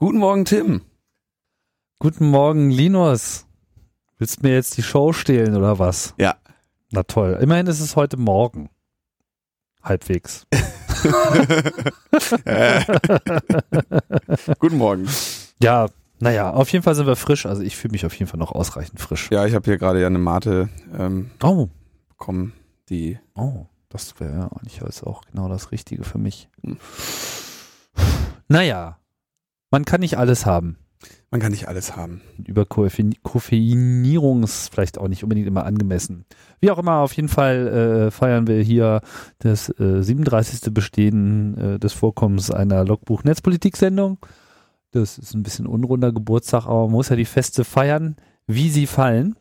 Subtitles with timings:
[0.00, 0.82] Guten Morgen, Tim.
[1.98, 3.46] Guten Morgen, Linus.
[4.16, 6.14] Willst du mir jetzt die Show stehlen oder was?
[6.18, 6.36] Ja.
[6.92, 7.36] Na toll.
[7.40, 8.70] Immerhin ist es heute Morgen.
[9.82, 10.46] Halbwegs.
[14.60, 15.08] Guten Morgen.
[15.60, 15.88] Ja,
[16.20, 17.44] naja, auf jeden Fall sind wir frisch.
[17.44, 19.28] Also ich fühle mich auf jeden Fall noch ausreichend frisch.
[19.32, 21.70] Ja, ich habe hier gerade ja eine Mate ähm, Oh,
[22.08, 22.52] bekommen,
[22.88, 26.48] die oh, das wäre ja eigentlich auch genau das Richtige für mich.
[26.62, 26.76] Hm.
[28.46, 28.97] Naja,
[29.70, 30.78] man kann nicht alles haben.
[31.30, 32.22] man kann nicht alles haben.
[32.44, 36.24] über Koffein Koffeinierung ist vielleicht auch nicht unbedingt immer angemessen.
[36.60, 39.00] Wie auch immer, auf jeden Fall äh, feiern wir hier
[39.38, 40.72] das äh, 37.
[40.72, 44.18] Bestehen äh, des Vorkommens einer Logbuch-Netzpolitik-Sendung.
[44.90, 48.86] Das ist ein bisschen unrunder Geburtstag, aber man muss ja die Feste feiern, wie sie
[48.86, 49.36] fallen.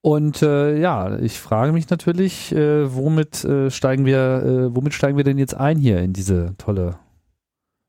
[0.00, 5.16] Und äh, ja, ich frage mich natürlich, äh, womit äh, steigen wir, äh, womit steigen
[5.16, 7.00] wir denn jetzt ein hier in diese tolle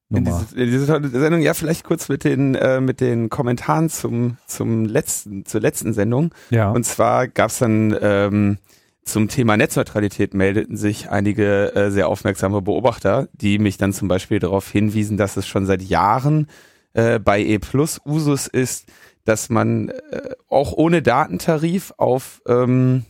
[0.09, 0.45] In Nummer?
[0.49, 4.37] diese, in diese tolle Sendung, ja, vielleicht kurz mit den, äh, mit den Kommentaren zum,
[4.47, 6.33] zum letzten, zur letzten Sendung.
[6.49, 6.71] ja.
[6.71, 8.57] Und zwar gab es dann ähm,
[9.03, 14.39] zum Thema Netzneutralität meldeten sich einige äh, sehr aufmerksame Beobachter, die mich dann zum Beispiel
[14.39, 16.47] darauf hinwiesen, dass es schon seit Jahren
[16.93, 18.87] äh, bei E Plus Usus ist,
[19.23, 23.05] dass man äh, auch ohne Datentarif auf, ähm,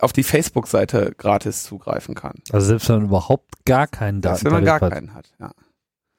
[0.00, 2.34] auf die Facebook-Seite gratis zugreifen kann.
[2.50, 5.38] Also selbst wenn man überhaupt gar keinen Das, wenn man gar Datentarif hat.
[5.38, 5.54] keinen hat.
[5.56, 5.64] Ja.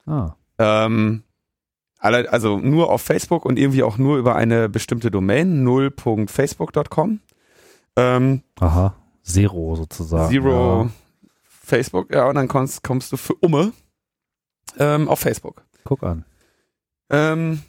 [0.05, 0.35] Ah.
[0.57, 1.23] Ähm,
[1.99, 7.19] also nur auf Facebook und irgendwie auch nur über eine bestimmte Domain, 0.facebook.com.
[7.95, 10.29] Ähm, Aha, Zero sozusagen.
[10.29, 10.89] Zero Ja.
[11.47, 13.73] Facebook, ja, und dann kommst, kommst du für Umme
[14.77, 15.63] ähm, auf Facebook.
[15.83, 16.25] Guck an.
[17.09, 17.61] Ähm,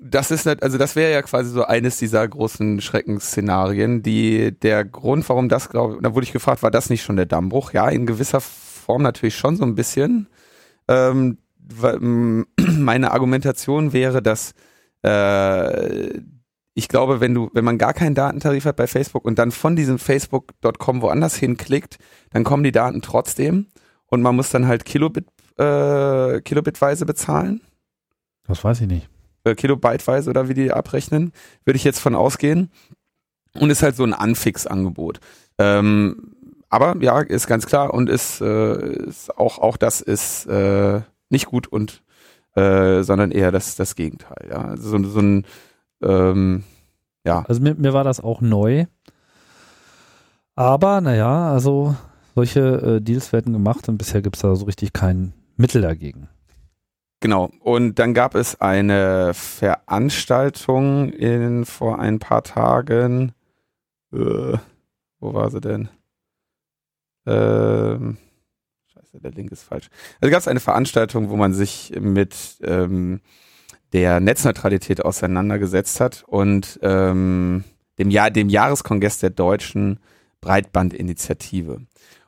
[0.00, 4.84] das ist nicht, also das wäre ja quasi so eines dieser großen Schreckensszenarien, die der
[4.84, 7.72] Grund, warum das glaube, da wurde ich gefragt, war das nicht schon der Dammbruch?
[7.72, 10.28] Ja, in gewisser Form natürlich schon so ein bisschen.
[10.90, 11.38] Ähm,
[12.58, 14.52] meine Argumentation wäre, dass
[15.04, 16.20] äh,
[16.74, 19.76] ich glaube, wenn du, wenn man gar keinen Datentarif hat bei Facebook und dann von
[19.76, 21.98] diesem Facebook.com woanders hinklickt,
[22.30, 23.66] dann kommen die Daten trotzdem
[24.06, 25.26] und man muss dann halt Kilobit,
[25.58, 27.60] äh, Kilobitweise bezahlen
[28.46, 29.08] Das weiß ich nicht.
[29.44, 31.32] äh, Kilobyteweise oder wie die abrechnen,
[31.64, 32.70] würde ich jetzt von ausgehen.
[33.54, 35.18] Und ist halt so ein Anfix-Angebot.
[35.58, 36.29] Ähm,
[36.70, 41.46] aber ja, ist ganz klar und ist, äh, ist auch, auch das ist äh, nicht
[41.46, 42.02] gut und
[42.54, 44.48] äh, sondern eher das, das Gegenteil.
[44.50, 44.64] Ja.
[44.64, 45.44] Also so, so ein
[46.02, 46.64] ähm,
[47.24, 48.86] ja, Also mir, mir war das auch neu.
[50.54, 51.94] Aber naja, also
[52.34, 56.28] solche äh, Deals werden gemacht und bisher gibt es da so richtig kein Mittel dagegen.
[57.20, 57.50] Genau.
[57.60, 63.32] Und dann gab es eine Veranstaltung in vor ein paar Tagen.
[64.12, 64.56] Äh,
[65.20, 65.90] wo war sie denn?
[67.30, 68.16] Ähm,
[68.92, 69.88] scheiße, der Link ist falsch.
[70.20, 73.20] Also gab es eine Veranstaltung, wo man sich mit ähm,
[73.92, 77.64] der Netzneutralität auseinandergesetzt hat und ähm,
[77.98, 79.98] dem, Jahr, dem Jahreskongress der deutschen
[80.40, 81.80] Breitbandinitiative.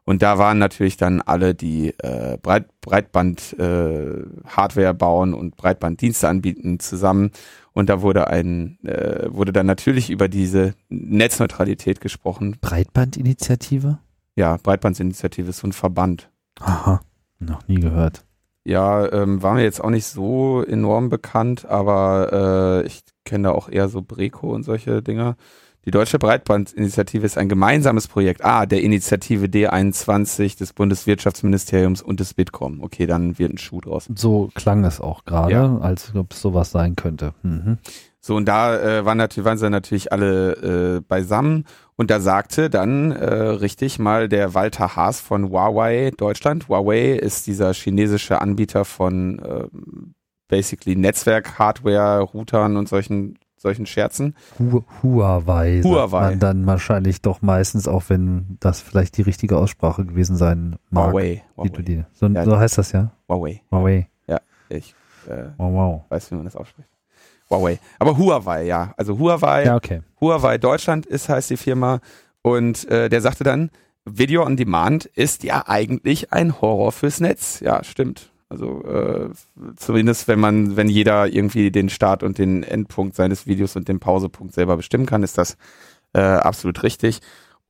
[0.04, 6.80] Und da waren natürlich dann alle, die äh, Breit, Breitband äh, bauen und Breitbanddienste anbieten,
[6.80, 7.30] zusammen.
[7.72, 12.56] Und da wurde ein äh, wurde dann natürlich über diese Netzneutralität gesprochen.
[12.60, 13.98] Breitbandinitiative?
[14.37, 16.31] Ja, Breitbandinitiative ist so ein Verband.
[16.60, 17.00] Aha,
[17.38, 18.25] noch nie gehört.
[18.65, 23.50] Ja, ähm, war mir jetzt auch nicht so enorm bekannt, aber äh, ich kenne da
[23.54, 25.37] auch eher so Breco und solche Dinger.
[25.84, 32.34] Die Deutsche Breitbandinitiative ist ein gemeinsames Projekt ah, der Initiative D21 des Bundeswirtschaftsministeriums und des
[32.34, 32.81] Bitkom.
[32.84, 34.09] Okay, dann wird ein Schuh draus.
[34.14, 35.78] So klang es auch gerade, Ja.
[35.78, 37.34] als ob es sowas sein könnte.
[37.43, 37.78] Mhm.
[38.24, 41.64] So, und da äh, waren, natürlich, waren sie natürlich alle äh, beisammen.
[41.96, 46.68] Und da sagte dann äh, richtig mal der Walter Haas von Huawei Deutschland.
[46.68, 50.14] Huawei ist dieser chinesische Anbieter von ähm,
[50.46, 54.36] basically Netzwerk, Hardware, Routern und solchen, solchen Scherzen.
[54.56, 55.80] Hu Huawei.
[55.82, 56.20] Huawei.
[56.30, 61.08] Man dann wahrscheinlich doch meistens, auch wenn das vielleicht die richtige Aussprache gewesen sein mag.
[61.12, 61.42] Huawei.
[61.60, 62.06] Wie du Huawei.
[62.12, 62.44] so, Ja.
[62.44, 63.10] so heißt das ja?
[63.28, 63.62] Huawei.
[63.72, 64.08] Huawei.
[64.68, 64.94] Ich
[65.28, 66.02] äh, Wow, wow.
[66.08, 66.88] weiß, wie man das ausspricht.
[67.52, 67.78] Huawei.
[67.99, 68.94] Aber Huawei, ja.
[68.96, 69.64] Also Huawei.
[69.64, 70.02] Ja, okay.
[70.20, 72.00] Huawei Deutschland ist, heißt die Firma.
[72.43, 73.70] Und äh, der sagte dann,
[74.04, 77.60] Video on Demand ist ja eigentlich ein Horror fürs Netz.
[77.60, 78.31] Ja, stimmt.
[78.49, 79.31] Also äh,
[79.76, 84.00] zumindest wenn man, wenn jeder irgendwie den Start und den Endpunkt seines Videos und den
[84.00, 85.56] Pausepunkt selber bestimmen kann, ist das
[86.12, 87.20] äh, absolut richtig.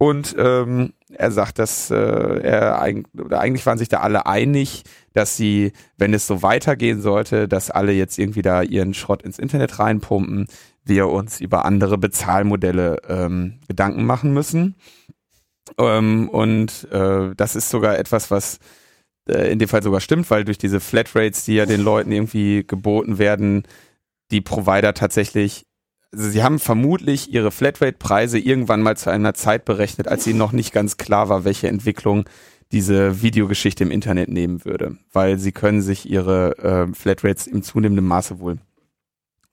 [0.03, 4.83] Und ähm, er sagt, dass äh, er eigentlich, oder eigentlich waren sich da alle einig,
[5.13, 9.39] dass sie, wenn es so weitergehen sollte, dass alle jetzt irgendwie da ihren Schrott ins
[9.39, 10.49] Internet reinpumpen,
[10.83, 14.75] wir uns über andere Bezahlmodelle ähm, Gedanken machen müssen.
[15.79, 18.59] Ähm, und äh, das ist sogar etwas, was
[19.29, 22.65] äh, in dem Fall sogar stimmt, weil durch diese Flatrates, die ja den Leuten irgendwie
[22.67, 23.69] geboten werden,
[24.33, 25.65] die Provider tatsächlich,
[26.15, 30.53] also sie haben vermutlich ihre Flatrate-Preise irgendwann mal zu einer Zeit berechnet, als ihnen noch
[30.53, 32.25] nicht ganz klar war, welche Entwicklung
[32.71, 36.59] diese Videogeschichte im Internet nehmen würde, weil sie können sich ihre
[36.91, 38.59] äh, Flatrates im zunehmenden Maße wohl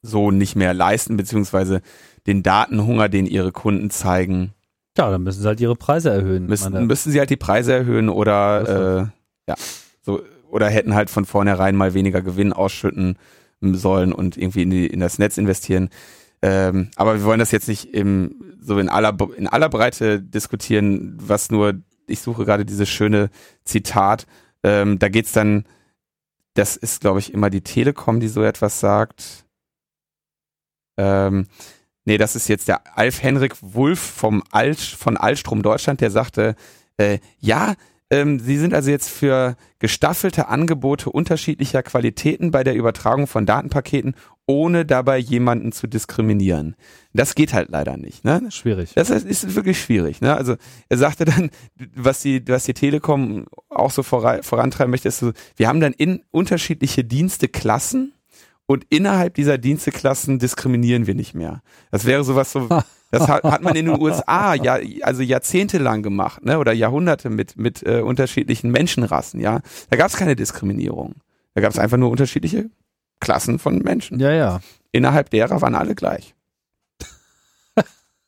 [0.02, 1.82] so nicht mehr leisten, beziehungsweise
[2.28, 4.54] den Datenhunger, den ihre Kunden zeigen,
[4.98, 6.46] Ja, dann müssen sie halt ihre Preise erhöhen.
[6.48, 9.10] müssen, Meine- müssen sie halt die Preise erhöhen oder
[9.48, 9.56] äh, ja,
[10.02, 13.18] so oder hätten halt von vornherein mal weniger Gewinn ausschütten
[13.62, 15.90] sollen und irgendwie in, die, in das Netz investieren.
[16.42, 21.18] Ähm, aber wir wollen das jetzt nicht im, so in aller in aller Breite diskutieren,
[21.20, 23.30] was nur, ich suche gerade dieses schöne
[23.66, 24.26] Zitat.
[24.64, 25.66] Ähm, da geht's dann,
[26.54, 29.46] das ist, glaube ich, immer die Telekom, die so etwas sagt.
[30.98, 31.48] Ähm,
[32.06, 36.56] nee, das ist jetzt der Alf Henrik Wulff vom Al von Alstrom Deutschland, der sagte,
[36.98, 37.76] äh, ja,
[38.10, 44.16] ähm, Sie sind also jetzt für gestaffelte Angebote unterschiedlicher Qualitäten bei der Übertragung von Datenpaketen,
[44.48, 46.76] ohne dabei jemanden zu diskriminieren.
[47.14, 48.26] Das geht halt leider nicht.
[48.26, 48.42] Ne?
[48.50, 48.94] Schwierig.
[48.96, 50.22] Das ist, ist wirklich schwierig.
[50.22, 50.36] Ne?
[50.36, 50.56] Also
[50.90, 51.52] er sagte dann,
[51.96, 55.94] was die, was die Telekom auch so vorra- vorantreiben möchte, ist so, wir haben dann
[55.94, 58.14] in unterschiedliche Diensteklassen
[58.66, 61.62] und innerhalb dieser Diensteklassen diskriminieren wir nicht mehr.
[61.92, 62.68] Das wäre sowas so,
[63.12, 66.60] das hat, hat man in den USA ja, also jahrzehntelang gemacht, ne?
[66.60, 69.62] Oder Jahrhunderte mit, mit äh, unterschiedlichen Menschenrassen, ja.
[69.90, 71.16] Da gab es keine Diskriminierung.
[71.56, 72.70] Da gab es einfach nur unterschiedliche
[73.20, 74.20] Klassen von Menschen.
[74.20, 74.60] Ja, ja.
[74.92, 76.36] Innerhalb derer waren alle gleich.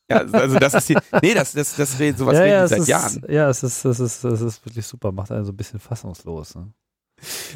[0.09, 2.87] ja, also das ist die, nee, das, das, das redet, sowas ja, ja, seit ist,
[2.87, 3.23] Jahren.
[3.29, 5.11] Ja, es ist, es ist, es ist wirklich super.
[5.11, 6.55] Macht einen so ein bisschen fassungslos.
[6.55, 6.73] Ne?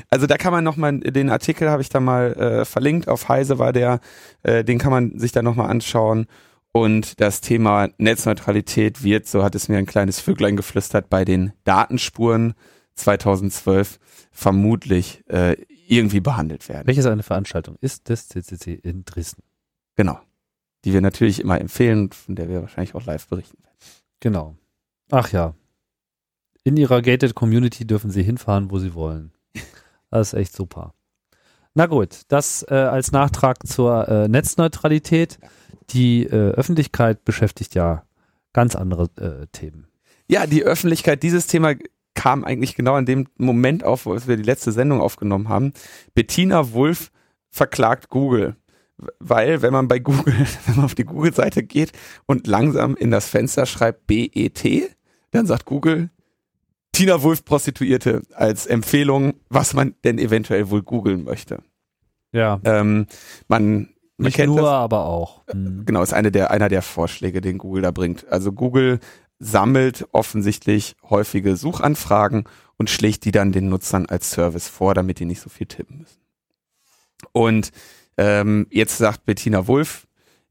[0.09, 3.59] Also da kann man nochmal, den Artikel habe ich da mal äh, verlinkt, auf Heise
[3.59, 3.99] war der,
[4.43, 6.27] äh, den kann man sich da nochmal anschauen.
[6.75, 11.53] Und das Thema Netzneutralität wird, so hat es mir ein kleines Vöglein geflüstert, bei den
[11.63, 12.53] Datenspuren
[12.95, 13.97] 2012
[14.33, 15.55] vermutlich äh,
[15.87, 16.85] irgendwie behandelt werden.
[16.85, 19.41] Welches eine Veranstaltung ist des CCC in Dresden?
[19.95, 20.19] Genau.
[20.83, 23.77] Die wir natürlich immer empfehlen und von der wir wahrscheinlich auch live berichten werden.
[24.19, 24.55] Genau.
[25.11, 25.53] Ach ja.
[26.65, 29.31] In ihrer Gated Community dürfen sie hinfahren, wo sie wollen.
[30.09, 30.93] Das ist echt super.
[31.73, 35.39] Na gut, das äh, als Nachtrag zur äh, Netzneutralität.
[35.91, 38.03] Die äh, Öffentlichkeit beschäftigt ja
[38.53, 39.87] ganz andere äh, Themen.
[40.27, 41.75] Ja, die Öffentlichkeit, dieses Thema
[42.15, 45.73] kam eigentlich genau in dem Moment auf, wo wir die letzte Sendung aufgenommen haben.
[46.13, 47.11] Bettina Wulff
[47.49, 48.55] verklagt Google.
[49.19, 50.33] Weil, wenn man bei Google,
[50.65, 51.91] wenn man auf die Google-Seite geht
[52.25, 54.63] und langsam in das Fenster schreibt BET,
[55.31, 56.09] dann sagt Google
[56.95, 61.61] Tina Wulff Prostituierte als Empfehlung, was man denn eventuell wohl googeln möchte.
[62.31, 62.61] Ja.
[62.63, 63.07] Ähm,
[63.49, 64.65] man, man Nicht nur, das.
[64.65, 65.41] aber auch.
[65.53, 65.85] Mhm.
[65.85, 68.27] Genau, ist eine der, einer der Vorschläge, den Google da bringt.
[68.29, 68.99] Also Google
[69.39, 72.45] sammelt offensichtlich häufige Suchanfragen
[72.77, 75.99] und schlägt die dann den Nutzern als Service vor, damit die nicht so viel tippen
[75.99, 76.21] müssen.
[77.31, 77.71] Und
[78.17, 80.07] ähm, jetzt sagt Bettina Wulff,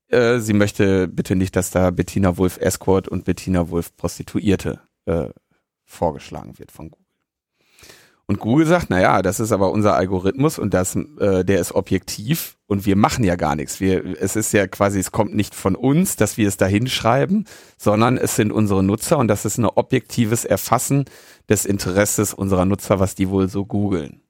[0.08, 5.28] äh, sie möchte bitte nicht, dass da Bettina Wulff Escort und Bettina Wulff Prostituierte äh,
[5.84, 7.04] vorgeschlagen wird von Google.
[8.26, 11.73] Und Google sagt, na ja, das ist aber unser Algorithmus und das, äh, der ist
[11.75, 13.81] objektiv und wir machen ja gar nichts.
[13.81, 17.47] Wir, es ist ja quasi, es kommt nicht von uns, dass wir es da hinschreiben,
[17.76, 21.05] sondern es sind unsere Nutzer und das ist ein objektives Erfassen
[21.50, 24.23] des Interesses unserer Nutzer, was die wohl so googeln.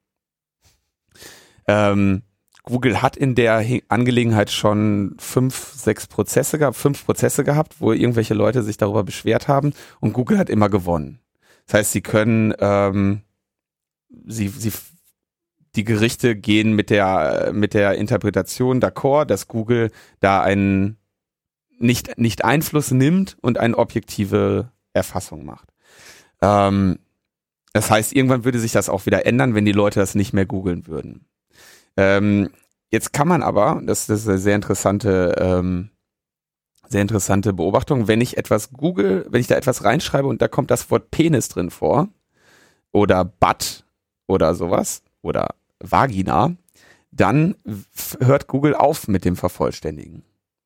[1.68, 2.22] Ähm,
[2.64, 7.92] Google hat in der He- Angelegenheit schon fünf, sechs Prozesse gehabt, fünf Prozesse gehabt, wo
[7.92, 11.20] irgendwelche Leute sich darüber beschwert haben und Google hat immer gewonnen.
[11.66, 13.20] Das heißt, sie können, ähm,
[14.26, 14.72] sie, sie,
[15.76, 19.90] die Gerichte gehen mit der, mit der Interpretation d'accord, dass Google
[20.20, 20.96] da einen
[21.78, 25.68] nicht, nicht Einfluss nimmt und eine objektive Erfassung macht.
[26.40, 26.98] Ähm,
[27.72, 30.46] das heißt, irgendwann würde sich das auch wieder ändern, wenn die Leute das nicht mehr
[30.46, 31.26] googeln würden.
[31.96, 32.50] Ähm,
[32.90, 35.90] jetzt kann man aber, das, das ist eine sehr interessante, ähm,
[36.88, 40.70] sehr interessante Beobachtung, wenn ich etwas google, wenn ich da etwas reinschreibe und da kommt
[40.70, 42.08] das Wort Penis drin vor
[42.92, 43.83] oder Butt
[44.26, 46.56] oder sowas oder Vagina,
[47.10, 47.54] dann
[48.20, 50.22] hört Google auf mit dem Vervollständigen.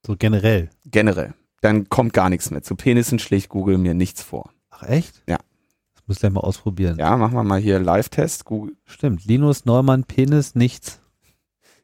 [0.07, 0.71] So generell.
[0.87, 1.35] Generell.
[1.61, 2.63] Dann kommt gar nichts mehr.
[2.63, 4.51] Zu Penissen schlägt Google mir nichts vor.
[4.71, 5.23] Ach echt?
[5.29, 5.39] Ja.
[5.95, 6.99] Das muss ich gleich mal ausprobieren.
[6.99, 8.45] Ja, machen wir mal hier Live-Test.
[8.85, 9.25] Stimmt.
[9.25, 11.01] Linus Neumann, Penis, nichts.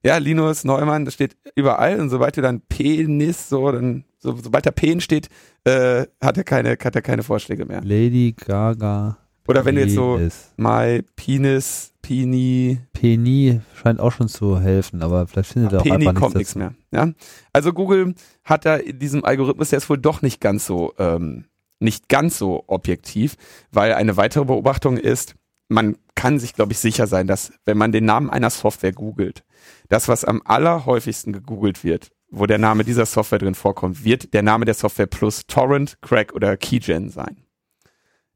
[0.04, 4.66] Ja, Linus Neumann, das steht überall und sobald du dann Penis so, dann, so, sobald
[4.66, 5.30] da Pen steht,
[5.64, 7.80] äh, hat er keine, hat er keine Vorschläge mehr.
[7.80, 9.16] Lady Gaga.
[9.46, 10.20] Oder wenn du jetzt so.
[10.56, 16.08] My Penis, Pini, Penny scheint auch schon zu helfen, aber vielleicht findet er auch Penny
[16.08, 16.74] einfach kommt nichts mehr.
[16.90, 17.10] Ja?
[17.52, 21.44] Also Google hat da in diesem Algorithmus, der ist wohl doch nicht ganz so, ähm,
[21.80, 23.36] nicht ganz so objektiv,
[23.70, 25.34] weil eine weitere Beobachtung ist,
[25.68, 29.44] man kann sich, glaube ich, sicher sein, dass wenn man den Namen einer Software googelt,
[29.88, 34.42] das, was am allerhäufigsten gegoogelt wird, wo der Name dieser Software drin vorkommt, wird der
[34.42, 37.43] Name der Software plus Torrent, Crack oder Keygen sein.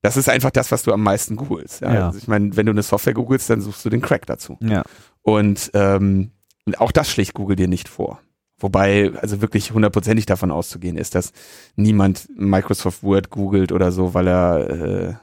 [0.03, 1.81] Das ist einfach das, was du am meisten googelst.
[1.81, 1.95] Ja?
[1.95, 2.07] Ja.
[2.07, 4.59] Also ich meine, wenn du eine Software googelst, dann suchst du den Crack dazu.
[4.61, 4.85] Ja.
[5.23, 6.31] Und, ähm,
[6.67, 8.21] und auch das schlägt Google dir nicht vor.
[8.59, 11.33] Wobei, also wirklich hundertprozentig davon auszugehen ist, dass
[11.77, 15.15] niemand Microsoft Word googelt oder so, weil er, äh,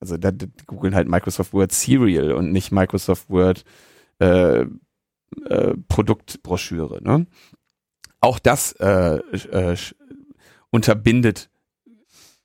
[0.00, 0.30] also da
[0.66, 3.64] googeln halt Microsoft Word Serial und nicht Microsoft Word
[4.20, 7.02] äh, äh, Produktbroschüre.
[7.02, 7.26] Ne?
[8.20, 9.76] Auch das äh, äh,
[10.70, 11.50] unterbindet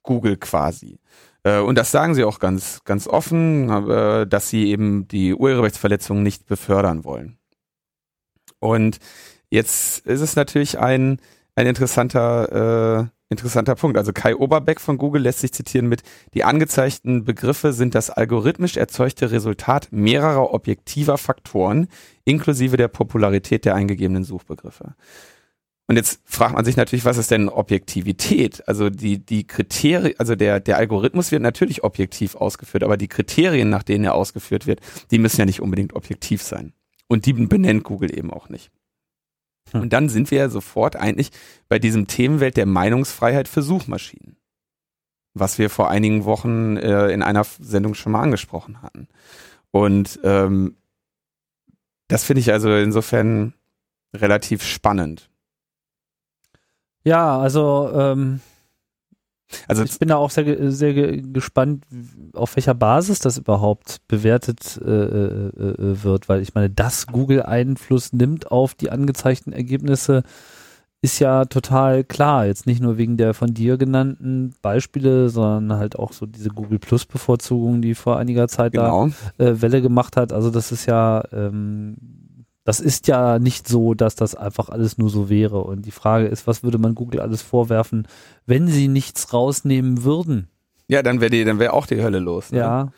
[0.02, 1.00] Google quasi.
[1.50, 6.24] Äh, und das sagen sie auch ganz, ganz offen, äh, dass sie eben die Urheberrechtsverletzungen
[6.24, 7.38] nicht befördern wollen.
[8.60, 9.00] Und
[9.50, 11.20] jetzt ist es natürlich ein,
[11.56, 13.98] ein interessanter, äh, interessanter Punkt.
[13.98, 16.02] Also Kai Oberbeck von Google lässt sich zitieren mit,
[16.34, 21.88] die angezeigten Begriffe sind das algorithmisch erzeugte Resultat mehrerer objektiver Faktoren,
[22.26, 24.96] inklusive der Popularität der eingegebenen Suchbegriffe.
[25.90, 28.68] Und jetzt fragt man sich natürlich, was ist denn Objektivität?
[28.68, 33.72] Also die, die Kriterien, also der, der Algorithmus wird natürlich objektiv ausgeführt, aber die Kriterien,
[33.72, 36.74] nach denen er ausgeführt wird, die müssen ja nicht unbedingt objektiv sein.
[37.08, 38.70] Und die benennt Google eben auch nicht.
[39.72, 39.82] Hm.
[39.82, 41.32] Und dann sind wir ja sofort eigentlich
[41.70, 44.38] bei diesem Themenwelt der Meinungsfreiheit für Suchmaschinen.
[45.34, 49.08] Was wir vor einigen Wochen äh, in einer Sendung schon mal angesprochen hatten.
[49.72, 50.78] Und ähm,
[52.10, 53.56] das finde ich also insofern
[54.14, 55.29] relativ spannend.
[57.04, 58.42] Ja, also ähm,
[59.68, 61.84] Also ich bin da auch sehr, sehr ge- gespannt,
[62.34, 67.42] auf welcher Basis das überhaupt bewertet äh, äh, äh, wird, weil ich meine, dass Google
[67.44, 70.24] Einfluss nimmt auf die angezeigten Ergebnisse,
[71.02, 72.46] ist ja total klar.
[72.46, 76.78] Jetzt nicht nur wegen der von dir genannten Beispiele, sondern halt auch so diese Google
[76.78, 79.10] Plus Bevorzugung, die vor einiger Zeit genau.
[79.38, 80.34] da äh, Welle gemacht hat.
[80.34, 81.96] Also das ist ja, ähm,
[82.70, 85.64] das ist ja nicht so, dass das einfach alles nur so wäre.
[85.64, 88.08] Und die Frage ist, was würde man Google alles vorwerfen,
[88.46, 90.50] wenn sie nichts rausnehmen würden?
[90.88, 92.52] Ja, dann wäre dann wäre auch die Hölle los.
[92.52, 92.60] Ne?
[92.60, 92.92] Ja,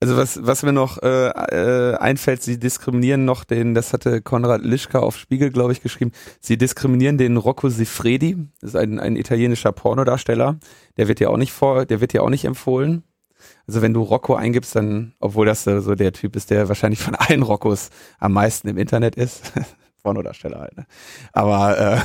[0.00, 4.62] Also was, was mir noch äh, äh, einfällt, sie diskriminieren noch den, das hatte Konrad
[4.62, 9.14] Lischka auf Spiegel, glaube ich, geschrieben, sie diskriminieren den Rocco Siffredi, das ist ein, ein
[9.16, 10.58] italienischer Pornodarsteller,
[10.96, 13.02] der wird ja auch nicht vor, der wird ja auch nicht empfohlen.
[13.68, 17.14] Also wenn du Rocco eingibst, dann, obwohl das so der Typ ist, der wahrscheinlich von
[17.14, 19.52] allen Roccos am meisten im Internet ist.
[20.02, 20.86] Pornodarsteller halt, ne?
[21.32, 22.02] Aber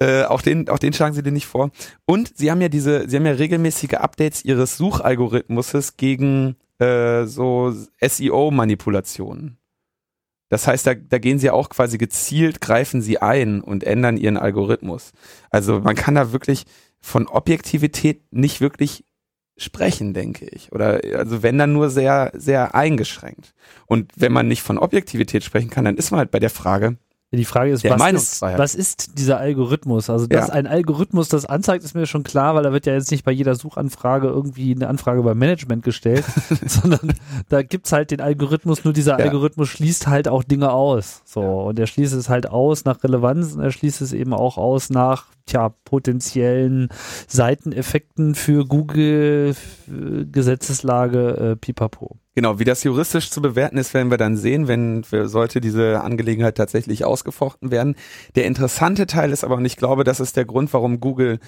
[0.00, 1.70] äh, äh, auch den, auch den schlagen sie dir nicht vor.
[2.04, 7.72] Und sie haben ja diese, sie haben ja regelmäßige Updates ihres Suchalgorithmuses gegen äh, so
[8.00, 9.56] SEO-Manipulationen.
[10.50, 14.36] Das heißt, da, da gehen sie auch quasi gezielt, greifen sie ein und ändern ihren
[14.36, 15.12] Algorithmus.
[15.48, 16.64] Also man kann da wirklich
[17.00, 19.06] von Objektivität nicht wirklich
[19.62, 20.72] sprechen, denke ich.
[20.72, 23.54] Oder also wenn dann nur sehr, sehr eingeschränkt.
[23.86, 26.96] Und wenn man nicht von Objektivität sprechen kann, dann ist man halt bei der Frage,
[27.38, 30.10] die Frage ist, was ist, was ist dieser Algorithmus?
[30.10, 30.52] Also, dass Ja.
[30.54, 33.32] ein Algorithmus das anzeigt, ist mir schon klar, weil da wird ja jetzt nicht bei
[33.32, 36.24] jeder Suchanfrage irgendwie eine Anfrage beim Management gestellt,
[36.66, 37.14] sondern
[37.48, 39.24] da gibt's halt den Algorithmus, nur dieser Ja.
[39.24, 41.22] Algorithmus schließt halt auch Dinge aus.
[41.24, 44.58] So, und er schließt es halt aus nach Relevanz und er schließt es eben auch
[44.58, 46.88] aus nach, tja, potenziellen
[47.28, 52.16] Seiteneffekten für Google, für Gesetzeslage, äh, pipapo.
[52.34, 56.56] Genau, wie das juristisch zu bewerten ist, werden wir dann sehen, wenn sollte diese Angelegenheit
[56.56, 57.94] tatsächlich ausgefochten werden.
[58.36, 61.40] Der interessante Teil ist aber, und ich glaube, das ist der Grund, warum Google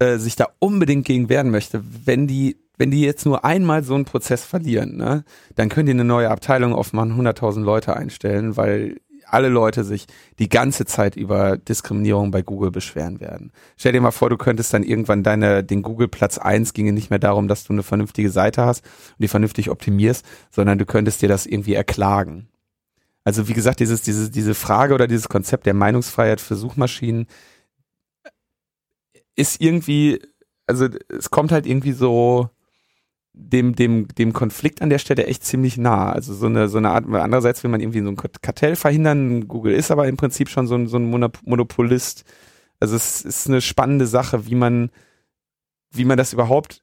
[0.00, 3.94] äh, sich da unbedingt gegen wehren möchte, wenn die wenn die jetzt nur einmal so
[3.94, 8.96] einen Prozess verlieren, ne, dann können die eine neue Abteilung aufmachen, 100.000 Leute einstellen, weil
[9.32, 10.06] alle Leute sich
[10.38, 13.52] die ganze Zeit über Diskriminierung bei Google beschweren werden.
[13.76, 17.10] Stell dir mal vor, du könntest dann irgendwann deine, den Google Platz eins ginge nicht
[17.10, 21.22] mehr darum, dass du eine vernünftige Seite hast und die vernünftig optimierst, sondern du könntest
[21.22, 22.48] dir das irgendwie erklagen.
[23.24, 27.26] Also wie gesagt, dieses, diese, diese Frage oder dieses Konzept der Meinungsfreiheit für Suchmaschinen
[29.36, 30.20] ist irgendwie,
[30.66, 32.50] also es kommt halt irgendwie so
[33.34, 36.12] dem, dem, dem Konflikt an der Stelle echt ziemlich nah.
[36.12, 39.48] Also so eine, so eine Art, andererseits will man irgendwie so ein Kartell verhindern.
[39.48, 42.24] Google ist aber im Prinzip schon so ein, so ein Monop- Monopolist.
[42.80, 44.90] Also es ist eine spannende Sache, wie man,
[45.90, 46.82] wie man das überhaupt,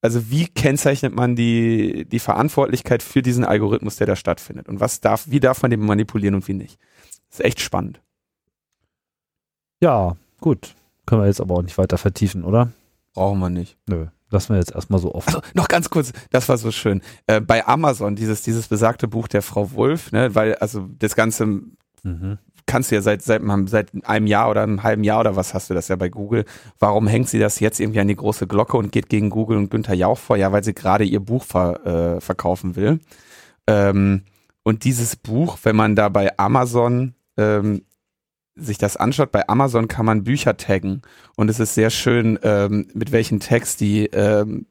[0.00, 4.68] also wie kennzeichnet man die, die Verantwortlichkeit für diesen Algorithmus, der da stattfindet?
[4.68, 6.78] Und was darf, wie darf man den manipulieren und wie nicht?
[7.30, 8.02] Das ist echt spannend.
[9.80, 10.74] Ja, gut.
[11.06, 12.72] Können wir jetzt aber auch nicht weiter vertiefen, oder?
[13.14, 13.76] Brauchen wir nicht.
[13.86, 14.06] Nö.
[14.32, 15.28] Lassen wir jetzt erstmal so offen.
[15.28, 17.02] Also noch ganz kurz, das war so schön.
[17.26, 21.60] Äh, bei Amazon, dieses, dieses besagte Buch der Frau Wolf, ne, weil also das Ganze
[22.04, 22.38] Mhm.
[22.66, 25.70] kannst du ja seit, seit, seit einem Jahr oder einem halben Jahr oder was hast
[25.70, 26.44] du das ja bei Google.
[26.78, 29.70] Warum hängt sie das jetzt irgendwie an die große Glocke und geht gegen Google und
[29.70, 30.36] Günther Jauch vor?
[30.36, 31.86] Ja, weil sie gerade ihr Buch ver,
[32.16, 32.98] äh, verkaufen will.
[33.66, 34.22] Ähm,
[34.64, 37.84] und dieses Buch, wenn man da bei Amazon ähm,
[38.54, 41.02] sich das anschaut, bei Amazon kann man Bücher taggen
[41.36, 44.66] und es ist sehr schön, ähm, mit welchen Tags die ähm,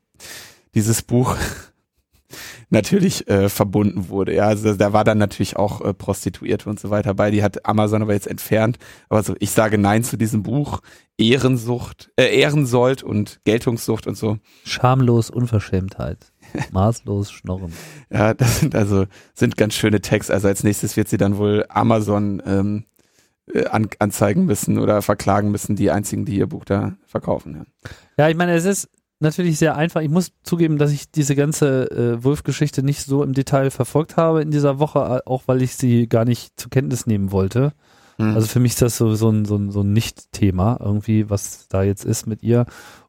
[0.75, 1.35] dieses Buch
[2.69, 4.35] natürlich äh, verbunden wurde.
[4.35, 7.31] Ja, also da war dann natürlich auch äh, Prostituierte und so weiter bei.
[7.31, 8.77] Die hat Amazon aber jetzt entfernt.
[9.09, 10.81] Aber so, ich sage Nein zu diesem Buch.
[11.17, 14.38] Ehrensucht, äh, Ehrensold und Geltungssucht und so.
[14.63, 16.31] Schamlos Unverschämtheit.
[16.71, 17.73] Maßlos Schnorren.
[18.09, 20.29] ja, das sind also sind ganz schöne Tags.
[20.31, 22.90] Also als nächstes wird sie dann wohl Amazon ähm, äh,
[23.69, 27.55] an, anzeigen müssen oder verklagen müssen, die einzigen, die ihr Buch da verkaufen.
[27.55, 30.01] Ja, ja ich meine, es ist natürlich sehr einfach.
[30.01, 34.41] Ich muss zugeben, dass ich diese ganze äh, Wolf-Geschichte nicht so im Detail verfolgt habe
[34.41, 37.74] in dieser Woche, auch weil ich sie gar nicht zur Kenntnis nehmen wollte.
[38.17, 38.36] Hm.
[38.36, 41.67] Also für mich ist das so, so ein, so ein, so ein Nicht-Thema irgendwie, was
[41.67, 42.65] da jetzt ist mit ihr.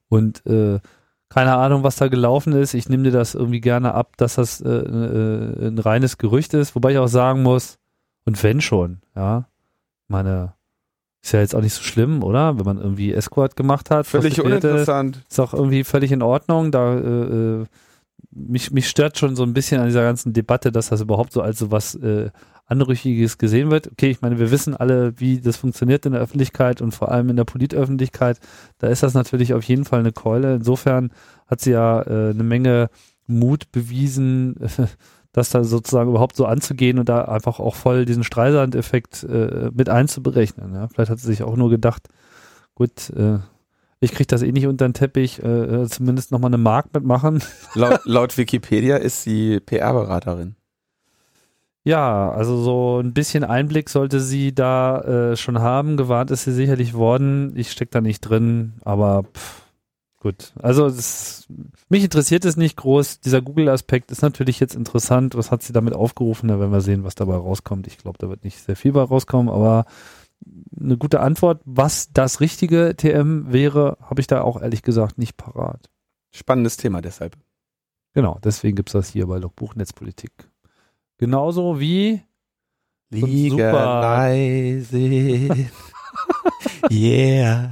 [0.09, 0.81] Und äh,
[1.29, 2.75] keine Ahnung, was da gelaufen ist.
[2.75, 6.75] Ich nehme dir das irgendwie gerne ab, dass das äh, äh, ein reines Gerücht ist,
[6.75, 7.79] wobei ich auch sagen muss,
[8.25, 9.49] und wenn schon, ja,
[10.13, 10.55] meine,
[11.23, 12.59] ist ja jetzt auch nicht so schlimm, oder?
[12.59, 14.07] Wenn man irgendwie Escort gemacht hat.
[14.07, 15.23] Völlig uninteressant.
[15.29, 16.73] Ist auch irgendwie völlig in Ordnung.
[16.73, 17.67] Da äh, äh,
[18.31, 21.41] mich, mich stört schon so ein bisschen an dieser ganzen Debatte, dass das überhaupt so
[21.41, 22.31] als so was äh,
[22.67, 23.91] Anrüchiges gesehen wird.
[23.93, 27.29] Okay, ich meine, wir wissen alle, wie das funktioniert in der Öffentlichkeit und vor allem
[27.29, 28.39] in der Politöffentlichkeit.
[28.79, 30.57] Da ist das natürlich auf jeden Fall eine Keule.
[30.57, 31.13] Insofern
[31.47, 32.89] hat sie ja äh, eine Menge
[33.27, 34.57] Mut bewiesen,
[35.33, 39.89] das da sozusagen überhaupt so anzugehen und da einfach auch voll diesen Streisand-Effekt äh, mit
[39.89, 40.75] einzuberechnen.
[40.75, 40.89] Ja?
[40.89, 42.09] Vielleicht hat sie sich auch nur gedacht,
[42.75, 43.39] gut, äh,
[44.01, 47.43] ich kriege das eh nicht unter den Teppich, äh, äh zumindest nochmal eine Mark mitmachen.
[47.75, 50.57] Laut, laut Wikipedia ist sie PR-Beraterin.
[51.85, 55.01] Ja, also so ein bisschen Einblick sollte sie da
[55.33, 55.97] äh, schon haben.
[55.97, 57.55] Gewarnt ist sie sicherlich worden.
[57.57, 59.62] Ich stecke da nicht drin, aber pff,
[60.23, 60.53] gut.
[60.63, 61.49] Also das,
[61.89, 63.21] mich interessiert es nicht groß.
[63.21, 65.35] Dieser Google-Aspekt ist natürlich jetzt interessant.
[65.35, 66.49] Was hat sie damit aufgerufen?
[66.49, 67.89] Da werden wir sehen, was dabei rauskommt.
[67.89, 69.85] Ich glaube, da wird nicht sehr viel bei rauskommen, aber
[70.81, 75.37] eine gute Antwort, was das richtige TM wäre, habe ich da auch ehrlich gesagt nicht
[75.37, 75.91] parat.
[76.31, 77.37] Spannendes Thema deshalb.
[78.15, 80.33] Genau, deswegen gibt es das hier bei Logbuch Netzpolitik.
[81.19, 82.23] Genauso wie
[83.11, 84.97] Legalize.
[86.91, 87.71] yeah.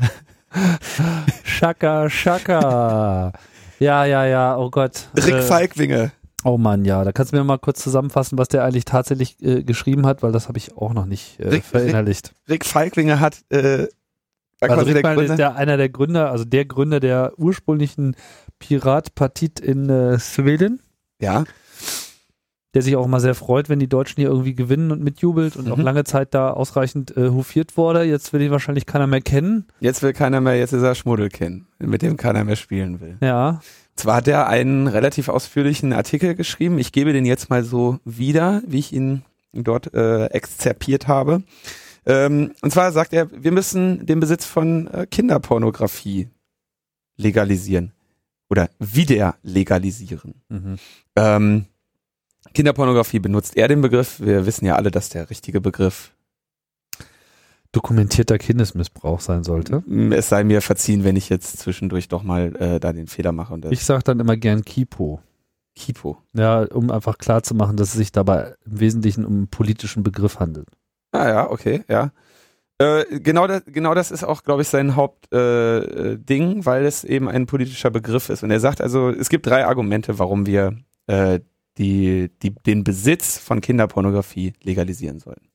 [1.44, 3.32] Schaka, Schaka.
[3.78, 5.08] Ja, ja, ja, oh Gott.
[5.16, 6.12] Rick äh, Falkwinge.
[6.44, 9.62] Oh Mann, ja, da kannst du mir mal kurz zusammenfassen, was der eigentlich tatsächlich äh,
[9.62, 12.28] geschrieben hat, weil das habe ich auch noch nicht äh, Rick, verinnerlicht.
[12.48, 13.88] Rick, Rick Falkwinger hat äh,
[14.60, 18.16] also Rick der ist der, einer der Gründer, also der Gründer der ursprünglichen
[18.58, 20.80] Piratpartit in äh, Schweden.
[21.20, 21.44] Ja
[22.74, 25.66] der sich auch mal sehr freut, wenn die Deutschen hier irgendwie gewinnen und mitjubelt und
[25.66, 25.72] mhm.
[25.72, 28.04] auch lange Zeit da ausreichend äh, hofiert wurde.
[28.04, 29.66] Jetzt will ihn wahrscheinlich keiner mehr kennen.
[29.80, 33.18] Jetzt will keiner mehr, jetzt ist er Schmuddelkin, mit dem keiner mehr spielen will.
[33.20, 33.61] Ja.
[33.96, 36.78] Zwar hat er einen relativ ausführlichen Artikel geschrieben.
[36.78, 41.42] Ich gebe den jetzt mal so wieder, wie ich ihn dort äh, exzerpiert habe.
[42.06, 46.28] Ähm, und zwar sagt er, wir müssen den Besitz von äh, Kinderpornografie
[47.16, 47.92] legalisieren
[48.48, 50.35] oder wieder legalisieren.
[50.48, 50.76] Mhm.
[51.16, 51.66] Ähm,
[52.55, 54.20] Kinderpornografie benutzt er den Begriff.
[54.20, 56.12] Wir wissen ja alle, dass der richtige Begriff
[57.72, 59.85] dokumentierter Kindesmissbrauch sein sollte.
[60.11, 63.55] Es sei mir verziehen, wenn ich jetzt zwischendurch doch mal äh, da den Fehler mache.
[63.55, 65.20] Und ich sage dann immer gern Kipo.
[65.76, 66.18] Kipo.
[66.33, 70.03] Ja, um einfach klar zu machen, dass es sich dabei im Wesentlichen um einen politischen
[70.03, 70.68] Begriff handelt.
[71.12, 72.12] Ah ja, okay, ja.
[72.79, 77.29] Äh, genau, das, genau das ist auch, glaube ich, sein Hauptding, äh, weil es eben
[77.29, 78.42] ein politischer Begriff ist.
[78.42, 80.76] Und er sagt also, es gibt drei Argumente, warum wir
[81.07, 81.40] äh,
[81.80, 85.48] die, die den Besitz von Kinderpornografie legalisieren sollten.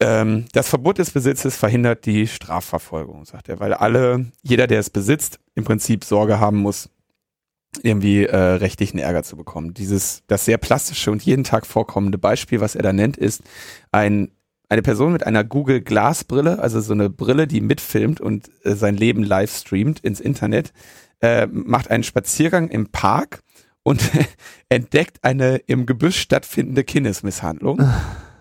[0.00, 4.90] Ähm, das Verbot des Besitzes verhindert die Strafverfolgung, sagt er, weil alle, jeder, der es
[4.90, 6.90] besitzt, im Prinzip Sorge haben muss,
[7.82, 9.72] irgendwie äh, rechtlichen Ärger zu bekommen.
[9.72, 13.42] Dieses, das sehr plastische und jeden Tag vorkommende Beispiel, was er da nennt, ist
[13.90, 14.30] ein
[14.68, 18.74] eine Person mit einer Google Glass Brille, also so eine Brille, die mitfilmt und äh,
[18.74, 20.72] sein Leben live streamt ins Internet,
[21.20, 23.42] äh, macht einen Spaziergang im Park
[23.82, 24.02] und
[24.68, 27.82] entdeckt eine im Gebüsch stattfindende Kindesmisshandlung,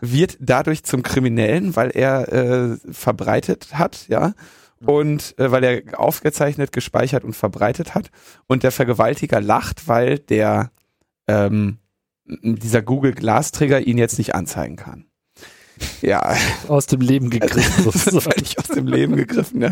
[0.01, 4.33] wird dadurch zum Kriminellen, weil er äh, verbreitet hat, ja,
[4.85, 8.09] und äh, weil er aufgezeichnet, gespeichert und verbreitet hat.
[8.47, 10.71] Und der Vergewaltiger lacht, weil der
[11.27, 11.77] ähm,
[12.25, 15.05] dieser Google Glasträger ihn jetzt nicht anzeigen kann.
[16.01, 16.35] Ja.
[16.67, 17.85] Aus dem Leben gegriffen.
[17.85, 19.71] Also, völlig aus dem Leben gegriffen, ja.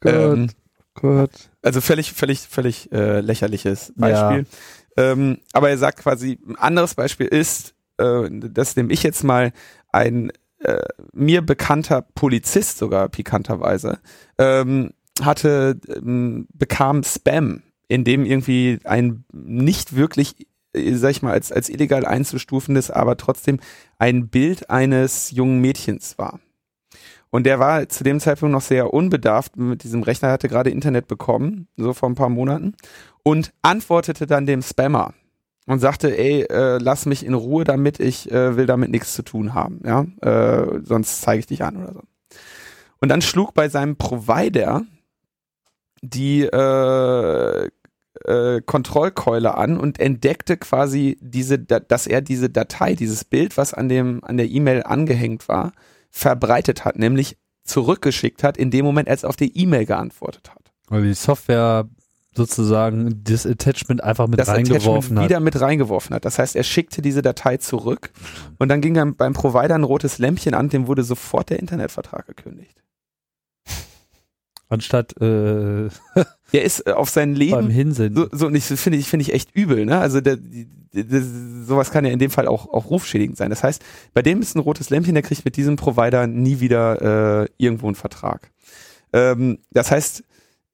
[0.00, 0.50] Gut, ähm,
[0.94, 1.30] gut.
[1.62, 4.38] Also völlig, völlig, völlig äh, lächerliches Beispiel.
[4.38, 4.44] Ja.
[4.96, 9.52] Ähm, aber er sagt quasi, ein anderes Beispiel ist, äh, das nehme ich jetzt mal,
[9.92, 13.98] ein äh, mir bekannter Polizist sogar pikanterweise,
[14.38, 14.90] ähm,
[15.22, 21.52] hatte, ähm, bekam Spam, in dem irgendwie ein nicht wirklich äh, sag ich mal, als,
[21.52, 23.58] als illegal einzustufendes, aber trotzdem
[23.98, 26.40] ein Bild eines jungen Mädchens war.
[27.30, 31.06] Und der war zu dem Zeitpunkt noch sehr unbedarft mit diesem Rechner, hatte gerade Internet
[31.06, 32.74] bekommen, so vor ein paar Monaten,
[33.22, 35.14] und antwortete dann dem Spammer
[35.66, 39.22] und sagte, ey, äh, lass mich in Ruhe damit, ich äh, will damit nichts zu
[39.22, 42.02] tun haben, ja, äh, sonst zeige ich dich an oder so.
[43.00, 44.82] Und dann schlug bei seinem Provider
[46.02, 47.68] die äh,
[48.24, 53.88] äh, Kontrollkeule an und entdeckte quasi diese, dass er diese Datei, dieses Bild, was an
[53.88, 55.72] dem an der E-Mail angehängt war,
[56.10, 60.72] verbreitet hat, nämlich zurückgeschickt hat in dem Moment, als er auf die E-Mail geantwortet hat.
[60.88, 61.88] Weil die Software
[62.34, 65.28] sozusagen das Attachment einfach mit das reingeworfen Attachment hat.
[65.28, 66.24] wieder mit reingeworfen hat.
[66.24, 68.10] Das heißt, er schickte diese Datei zurück
[68.58, 72.26] und dann ging dann beim Provider ein rotes Lämpchen an, dem wurde sofort der Internetvertrag
[72.26, 72.76] gekündigt.
[74.68, 75.88] Anstatt äh,
[76.52, 78.14] Der ist äh, auf sein beim Leben Hinsehen.
[78.14, 79.98] so, so und ich finde ich finde ich echt übel, ne?
[79.98, 80.38] Also der,
[80.92, 81.24] das,
[81.66, 83.50] sowas kann ja in dem Fall auch auch rufschädigend sein.
[83.50, 83.82] Das heißt,
[84.14, 87.86] bei dem ist ein rotes Lämpchen, der kriegt mit diesem Provider nie wieder äh, irgendwo
[87.86, 88.50] einen Vertrag.
[89.12, 90.24] Ähm, das heißt,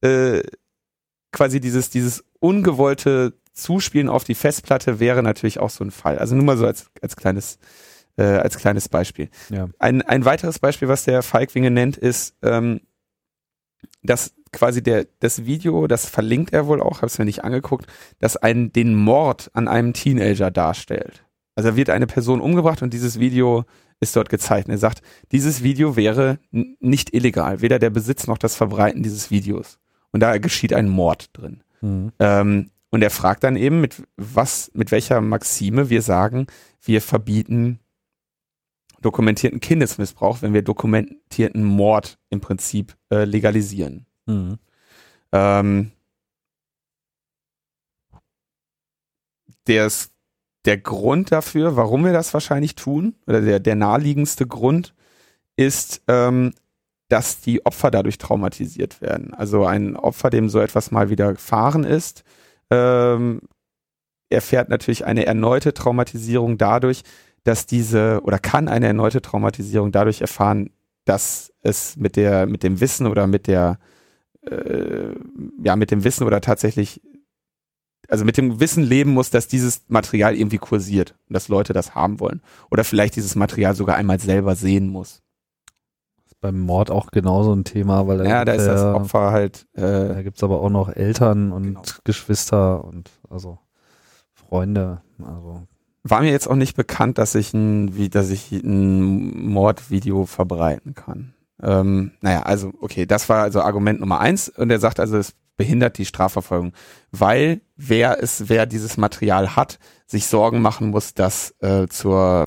[0.02, 0.42] äh,
[1.37, 6.18] quasi dieses dieses ungewollte Zuspielen auf die Festplatte wäre natürlich auch so ein Fall.
[6.18, 7.59] Also nur mal so als als kleines
[8.16, 9.29] äh, als kleines Beispiel.
[9.51, 9.68] Ja.
[9.79, 12.81] Ein ein weiteres Beispiel, was der Falkwinge nennt, ist ähm,
[14.03, 17.87] dass quasi der das Video, das verlinkt er wohl auch, habe es mir nicht angeguckt,
[18.18, 21.25] dass einen den Mord an einem Teenager darstellt.
[21.55, 23.64] Also wird eine Person umgebracht und dieses Video
[24.01, 24.68] ist dort gezeigt.
[24.68, 29.31] Und er sagt, dieses Video wäre nicht illegal, weder der Besitz noch das Verbreiten dieses
[29.31, 29.79] Videos.
[30.16, 31.62] Und da geschieht ein Mord drin.
[31.83, 32.11] Mhm.
[32.20, 36.46] Ähm, und er fragt dann eben, mit was, mit welcher Maxime wir sagen,
[36.81, 37.81] wir verbieten
[39.02, 44.07] dokumentierten Kindesmissbrauch, wenn wir dokumentierten Mord im Prinzip äh, legalisieren.
[44.24, 44.59] Mhm.
[45.33, 45.92] Ähm,
[49.66, 50.14] der, ist-
[50.64, 54.94] der Grund dafür, warum wir das wahrscheinlich tun, oder der, der naheliegendste Grund,
[55.57, 56.55] ist, ähm,
[57.08, 59.32] dass die Opfer dadurch traumatisiert werden.
[59.34, 62.24] Also ein Opfer, dem so etwas mal wieder gefahren ist,
[62.70, 63.40] ähm,
[64.28, 67.02] erfährt natürlich eine erneute Traumatisierung dadurch,
[67.44, 70.70] dass diese oder kann eine erneute Traumatisierung dadurch erfahren,
[71.04, 73.78] dass es mit der mit dem Wissen oder mit der
[74.42, 75.14] äh,
[75.62, 77.00] ja mit dem Wissen oder tatsächlich
[78.08, 81.94] also mit dem Wissen leben muss, dass dieses Material irgendwie kursiert und dass Leute das
[81.94, 85.22] haben wollen oder vielleicht dieses Material sogar einmal selber sehen muss.
[86.46, 90.22] Beim Mord auch genauso ein Thema, weil Ja, da ist das Opfer halt äh, Da
[90.22, 91.82] gibt's aber auch noch Eltern und Genau.
[92.04, 93.59] Geschwister und also
[94.32, 95.00] Freunde.
[95.18, 95.62] Also
[96.04, 100.94] war mir jetzt auch nicht bekannt, dass ich ein, wie, dass ich ein Mordvideo verbreiten
[100.94, 101.35] kann.
[101.61, 104.48] Ähm, naja, also, okay, das war also Argument Nummer eins.
[104.48, 106.74] Und er sagt also, es behindert die Strafverfolgung,
[107.11, 112.46] weil wer es, wer dieses Material hat, sich Sorgen machen muss, das äh, zur,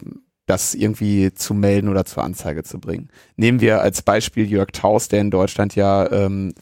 [0.50, 3.10] das irgendwie zu melden oder zur Anzeige zu bringen.
[3.36, 6.54] Nehmen wir als Beispiel Jörg Taus, der in Deutschland ja ähm,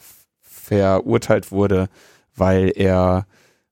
[0.42, 1.88] verurteilt wurde,
[2.34, 3.26] weil er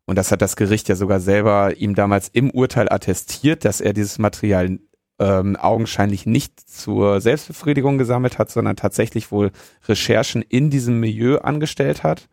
[0.06, 3.92] und das hat das Gericht ja sogar selber ihm damals im Urteil attestiert, dass er
[3.92, 4.78] dieses Material
[5.18, 9.50] ähm, augenscheinlich nicht zur Selbstbefriedigung gesammelt hat, sondern tatsächlich wohl
[9.88, 12.28] Recherchen in diesem Milieu angestellt hat.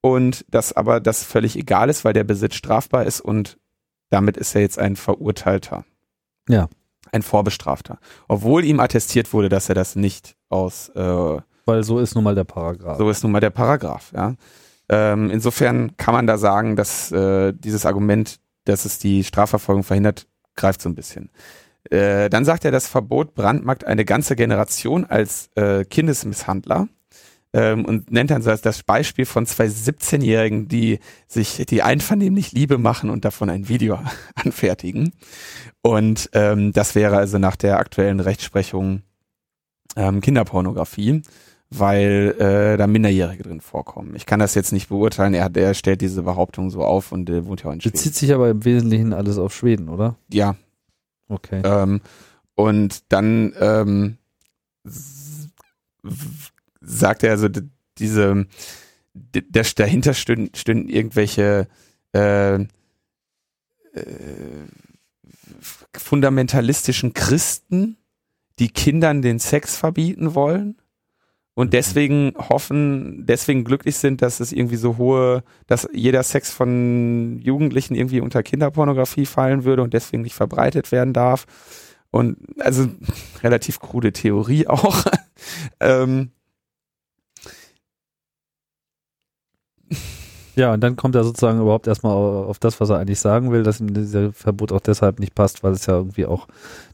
[0.00, 3.58] Und dass aber das völlig egal ist, weil der Besitz strafbar ist und
[4.08, 5.84] damit ist er jetzt ein Verurteilter.
[6.48, 6.68] Ja.
[7.12, 7.98] Ein Vorbestrafter.
[8.26, 12.34] Obwohl ihm attestiert wurde, dass er das nicht aus äh, weil so ist nun mal
[12.34, 12.98] der Paragraph.
[12.98, 14.34] so ist nun mal der Paragraph, ja.
[14.88, 20.26] Ähm, insofern kann man da sagen, dass äh, dieses Argument, dass es die Strafverfolgung verhindert,
[20.56, 21.30] greift so ein bisschen.
[21.90, 26.88] Äh, dann sagt er, das Verbot brandmarkt eine ganze Generation als äh, Kindesmisshandler
[27.52, 32.52] ähm, und nennt dann so als das Beispiel von zwei 17-Jährigen, die sich die einvernehmlich
[32.52, 33.98] Liebe machen und davon ein Video
[34.34, 35.12] anfertigen.
[35.82, 39.02] Und ähm, das wäre also nach der aktuellen Rechtsprechung
[39.96, 41.22] ähm, Kinderpornografie
[41.78, 44.14] weil äh, da Minderjährige drin vorkommen.
[44.14, 45.34] Ich kann das jetzt nicht beurteilen.
[45.34, 47.92] Er, hat, er stellt diese Behauptung so auf und äh, wohnt ja auch in Schweden.
[47.92, 50.16] Bezieht sich aber im Wesentlichen alles auf Schweden, oder?
[50.30, 50.56] Ja.
[51.28, 51.62] Okay.
[51.64, 52.00] Ähm,
[52.54, 54.18] und dann ähm,
[56.82, 57.48] s- w- sagt er also
[57.98, 58.46] diese
[59.14, 61.68] d- das, dahinter stünden, stünden irgendwelche
[62.14, 62.66] äh, äh,
[65.94, 67.96] fundamentalistischen Christen,
[68.58, 70.76] die Kindern den Sex verbieten wollen
[71.54, 71.70] und Mhm.
[71.70, 77.94] deswegen hoffen, deswegen glücklich sind, dass es irgendwie so hohe, dass jeder Sex von Jugendlichen
[77.94, 81.46] irgendwie unter Kinderpornografie fallen würde und deswegen nicht verbreitet werden darf.
[82.10, 82.88] Und also
[83.42, 85.04] relativ krude Theorie auch.
[85.80, 86.30] ähm,
[90.54, 93.62] Ja, und dann kommt er sozusagen überhaupt erstmal auf das, was er eigentlich sagen will,
[93.62, 96.46] dass ihm dieser Verbot auch deshalb nicht passt, weil es ja irgendwie auch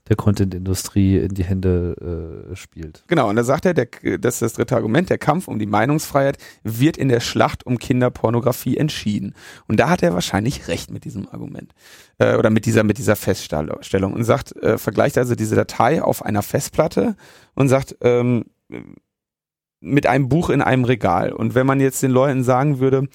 [0.08, 3.02] der Content-Industrie in die Hände äh, spielt.
[3.08, 3.88] Genau, und da sagt er, der,
[4.20, 7.78] das ist das dritte Argument, der Kampf um die Meinungsfreiheit wird in der Schlacht um
[7.78, 9.34] Kinderpornografie entschieden.
[9.66, 11.74] Und da hat er wahrscheinlich recht mit diesem Argument.
[12.18, 16.24] Äh, oder mit dieser, mit dieser Feststellung und sagt, äh, vergleicht also diese Datei auf
[16.24, 17.16] einer Festplatte
[17.54, 18.44] und sagt, ähm,
[19.80, 21.32] mit einem Buch in einem Regal.
[21.32, 23.08] Und wenn man jetzt den Leuten sagen würde,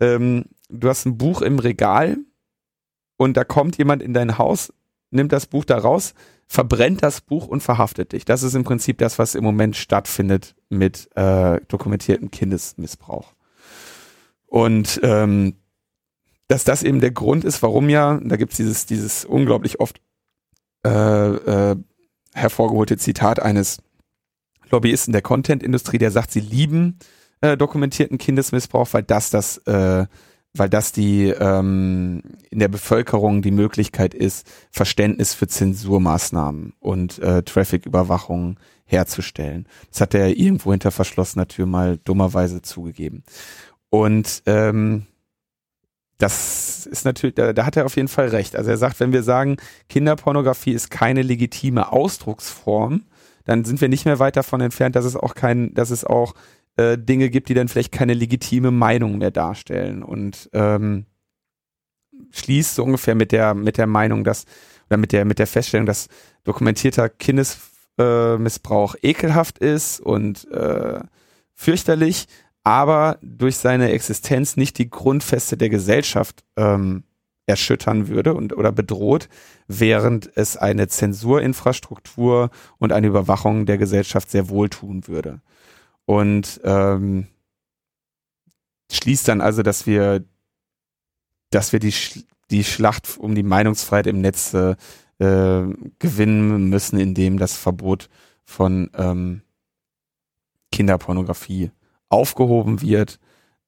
[0.00, 2.18] ähm, du hast ein Buch im Regal
[3.16, 4.72] und da kommt jemand in dein Haus,
[5.10, 6.14] nimmt das Buch da raus,
[6.46, 8.24] verbrennt das Buch und verhaftet dich.
[8.24, 13.34] Das ist im Prinzip das, was im Moment stattfindet mit äh, dokumentiertem Kindesmissbrauch.
[14.46, 15.54] Und ähm,
[16.48, 20.00] dass das eben der Grund ist, warum ja, da gibt's dieses, dieses unglaublich oft
[20.84, 21.76] äh, äh,
[22.34, 23.78] hervorgeholte Zitat eines
[24.70, 26.98] Lobbyisten der Content-Industrie, der sagt, sie lieben
[27.40, 30.06] äh, dokumentierten Kindesmissbrauch, weil das das, äh,
[30.54, 37.42] weil das die ähm, in der Bevölkerung die Möglichkeit ist, Verständnis für Zensurmaßnahmen und äh,
[37.42, 39.66] Traffic-Überwachung herzustellen.
[39.90, 43.22] Das hat er irgendwo hinter verschlossener Tür mal dummerweise zugegeben.
[43.88, 45.06] Und ähm,
[46.18, 48.54] das ist natürlich, da, da hat er auf jeden Fall recht.
[48.56, 49.56] Also er sagt, wenn wir sagen,
[49.88, 53.04] Kinderpornografie ist keine legitime Ausdrucksform,
[53.50, 56.34] dann sind wir nicht mehr weit davon entfernt, dass es auch kein, dass es auch
[56.76, 60.04] äh, Dinge gibt, die dann vielleicht keine legitime Meinung mehr darstellen.
[60.04, 61.06] Und ähm,
[62.30, 64.44] schließt so ungefähr mit der mit der Meinung, dass
[64.88, 66.06] oder mit der mit der Feststellung, dass
[66.44, 71.00] dokumentierter Kindesmissbrauch äh, ekelhaft ist und äh,
[71.52, 72.28] fürchterlich,
[72.62, 77.02] aber durch seine Existenz nicht die Grundfeste der Gesellschaft ähm,
[77.50, 79.28] erschüttern würde und oder bedroht,
[79.68, 85.40] während es eine Zensurinfrastruktur und eine Überwachung der Gesellschaft sehr wohl tun würde.
[86.06, 87.26] Und ähm,
[88.90, 90.24] schließt dann also, dass wir,
[91.50, 91.94] dass wir die,
[92.50, 94.76] die Schlacht um die Meinungsfreiheit im Netz äh,
[95.18, 98.08] gewinnen müssen, indem das Verbot
[98.44, 99.42] von ähm,
[100.72, 101.70] Kinderpornografie
[102.08, 103.20] aufgehoben wird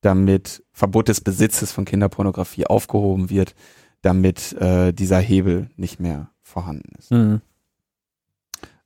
[0.03, 3.55] damit Verbot des Besitzes von Kinderpornografie aufgehoben wird,
[4.03, 7.11] damit äh, dieser Hebel nicht mehr vorhanden ist.
[7.11, 7.41] Mhm.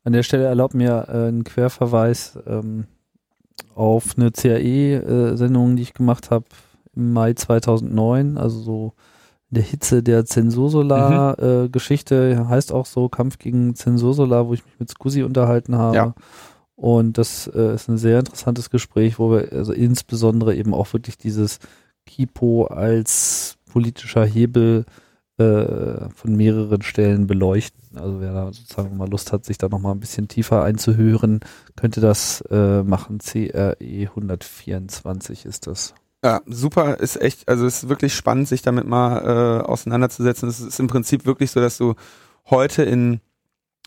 [0.05, 2.87] An der Stelle erlaubt mir äh, einen Querverweis ähm,
[3.75, 6.45] auf eine CAE-Sendung, äh, die ich gemacht habe
[6.95, 8.93] im Mai 2009, also so
[9.51, 12.43] in der Hitze der Zensursolar-Geschichte, mhm.
[12.43, 15.97] äh, heißt auch so Kampf gegen Zensursolar, wo ich mich mit Scusi unterhalten habe.
[15.97, 16.15] Ja.
[16.77, 21.17] Und das äh, ist ein sehr interessantes Gespräch, wo wir also insbesondere eben auch wirklich
[21.17, 21.59] dieses
[22.05, 24.85] Kipo als politischer Hebel
[25.39, 27.99] äh, von mehreren Stellen beleuchten.
[27.99, 31.41] Also wer da sozusagen mal Lust hat, sich da nochmal ein bisschen tiefer einzuhören,
[31.77, 33.19] könnte das äh, machen.
[33.19, 35.95] CRE 124 ist das.
[36.25, 40.49] Ja, super, ist echt, also ist wirklich spannend, sich damit mal äh, auseinanderzusetzen.
[40.49, 41.95] Es ist im Prinzip wirklich so, dass du
[42.51, 43.21] heute in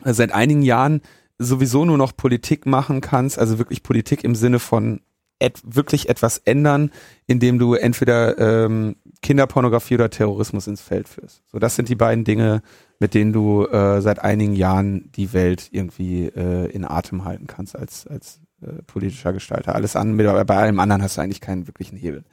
[0.05, 1.01] seit einigen Jahren
[1.39, 5.01] sowieso nur noch Politik machen kannst, also wirklich Politik im Sinne von
[5.39, 6.91] et wirklich etwas ändern,
[7.25, 11.43] indem du entweder ähm, Kinderpornografie oder Terrorismus ins Feld führst.
[11.47, 12.61] So, das sind die beiden Dinge,
[12.99, 17.77] mit denen du äh, seit einigen Jahren die Welt irgendwie äh, in Atem halten kannst
[17.77, 19.75] als als äh, politischer Gestalter.
[19.75, 22.25] Alles an, bei allem anderen hast du eigentlich keinen wirklichen Hebel.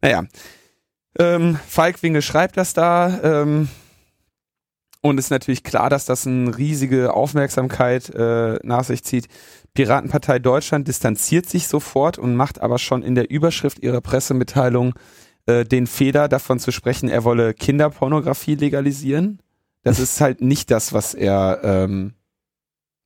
[0.00, 0.24] Naja,
[1.18, 3.20] ähm, Falk Winge schreibt das da.
[3.22, 3.68] Ähm,
[5.00, 9.28] und ist natürlich klar, dass das eine riesige Aufmerksamkeit äh, nach sich zieht.
[9.74, 14.94] Piratenpartei Deutschland distanziert sich sofort und macht aber schon in der Überschrift ihrer Pressemitteilung
[15.46, 19.40] äh, den Fehler davon zu sprechen, er wolle Kinderpornografie legalisieren.
[19.84, 22.14] Das ist halt nicht das, was er ähm,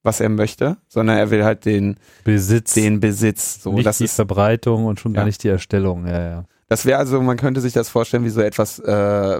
[0.02, 3.62] was er möchte, sondern er will halt den Besitz, den Besitz.
[3.62, 5.20] So, nicht das die ist, Verbreitung und schon ja.
[5.20, 6.06] gar nicht die Erstellung.
[6.06, 6.44] Ja, ja.
[6.68, 8.86] Das wäre also, man könnte sich das vorstellen wie so etwas, äh,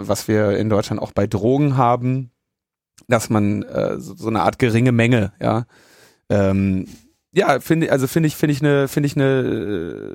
[0.07, 2.31] was wir in Deutschland auch bei Drogen haben,
[3.13, 5.67] dass man äh, so, so eine Art geringe Menge, ja.
[6.29, 6.87] Ähm,
[7.33, 9.41] ja, finde also finde ich finde ich eine finde ich eine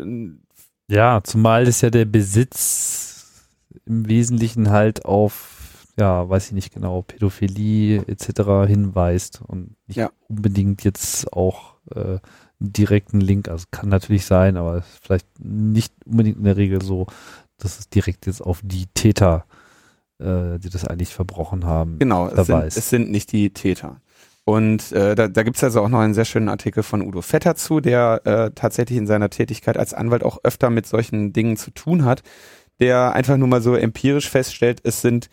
[0.05, 3.47] äh, ja, zumal ist ja der Besitz
[3.85, 5.57] im Wesentlichen halt auf
[5.99, 8.67] ja, weiß ich nicht genau, Pädophilie etc.
[8.67, 10.11] hinweist und nicht ja.
[10.27, 12.19] unbedingt jetzt auch äh,
[12.59, 17.07] direkten Link, also kann natürlich sein, aber vielleicht nicht unbedingt in der Regel so,
[17.57, 19.45] dass es direkt jetzt auf die Täter
[20.19, 21.99] äh, die das eigentlich verbrochen haben.
[21.99, 24.01] Genau, es sind, es sind, nicht die Täter.
[24.45, 27.21] Und äh, da, da gibt es also auch noch einen sehr schönen Artikel von Udo
[27.21, 31.57] Vetter zu, der äh, tatsächlich in seiner Tätigkeit als Anwalt auch öfter mit solchen Dingen
[31.57, 32.23] zu tun hat,
[32.79, 35.29] der einfach nur mal so empirisch feststellt, es sind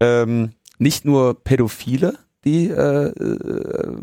[0.00, 3.96] ähm, nicht nur Pädophile, die, äh, äh,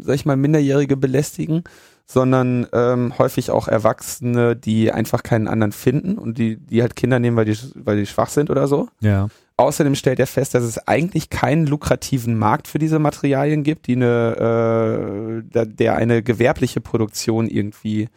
[0.00, 1.64] sag ich mal, Minderjährige belästigen,
[2.06, 7.18] sondern ähm, häufig auch Erwachsene, die einfach keinen anderen finden und die, die halt Kinder
[7.18, 8.88] nehmen, weil die, weil die schwach sind oder so.
[9.00, 9.28] Ja.
[9.62, 13.94] Außerdem stellt er fest, dass es eigentlich keinen lukrativen Markt für diese Materialien gibt, die
[13.94, 18.08] eine, äh, der eine gewerbliche Produktion irgendwie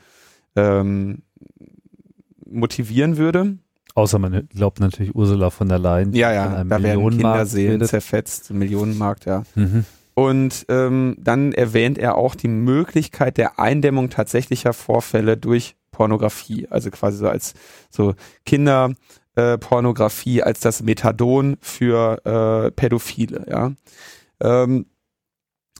[0.55, 1.21] ähm,
[2.47, 3.59] motivieren würde.
[3.93, 6.13] Außer man glaubt natürlich Ursula von der Leyen.
[6.13, 9.43] Ja, ja, da werden Kinderseelen zerfetzt, Millionenmarkt, ja.
[9.53, 9.85] Mhm.
[10.15, 16.89] Und ähm, dann erwähnt er auch die Möglichkeit der Eindämmung tatsächlicher Vorfälle durch Pornografie, also
[16.89, 17.53] quasi so als
[17.91, 19.57] so Kinderpornografie äh,
[20.41, 23.71] als das Methadon für äh, Pädophile, ja.
[24.41, 24.85] Ähm,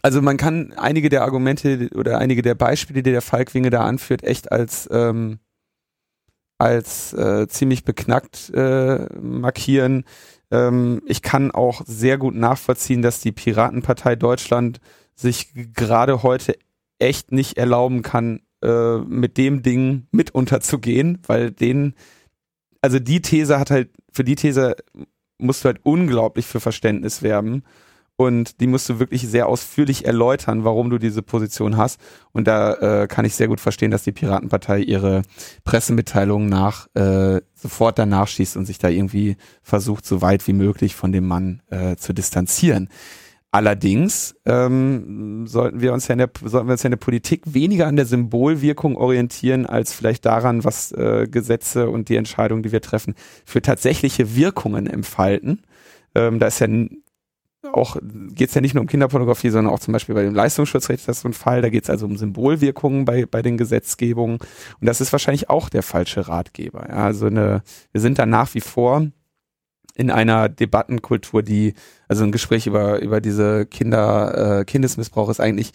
[0.02, 4.24] also man kann einige der Argumente oder einige der Beispiele, die der Falkwinge da anführt,
[4.24, 5.40] echt als ähm,
[6.58, 10.06] als äh, ziemlich beknackt äh, markieren.
[10.52, 14.80] Ähm, ich kann auch sehr gut nachvollziehen, dass die Piratenpartei Deutschland
[15.16, 16.56] sich gerade heute
[17.00, 21.96] echt nicht erlauben kann, äh, mit dem Ding mit unterzugehen, weil denen,
[22.86, 24.76] also die These hat halt, für die These
[25.40, 27.64] musst du halt unglaublich für Verständnis werben
[28.16, 32.00] und die musst du wirklich sehr ausführlich erläutern, warum du diese Position hast.
[32.32, 35.24] Und da äh, kann ich sehr gut verstehen, dass die Piratenpartei ihre
[35.64, 40.94] Pressemitteilungen nach äh, sofort danach schießt und sich da irgendwie versucht, so weit wie möglich
[40.94, 42.90] von dem Mann äh, zu distanzieren.
[43.56, 47.42] Allerdings ähm, sollten wir uns ja in der sollten wir uns ja in der Politik
[47.46, 52.74] weniger an der Symbolwirkung orientieren als vielleicht daran, was äh, Gesetze und die Entscheidungen, die
[52.74, 53.16] wir treffen,
[53.46, 55.62] für tatsächliche Wirkungen entfalten.
[56.16, 56.68] Ähm, da ist ja
[57.72, 61.00] auch geht es ja nicht nur um Kinderpornografie, sondern auch zum Beispiel bei dem Leistungsschutzrecht
[61.00, 61.62] ist das so ein Fall.
[61.62, 64.40] Da geht es also um Symbolwirkungen bei, bei den Gesetzgebungen.
[64.82, 66.88] Und das ist wahrscheinlich auch der falsche Ratgeber.
[66.90, 67.64] Ja, also eine,
[67.94, 69.08] wir sind da nach wie vor
[69.96, 71.74] in einer Debattenkultur, die,
[72.08, 75.72] also ein Gespräch über, über diese Kinder, äh, Kindesmissbrauch ist eigentlich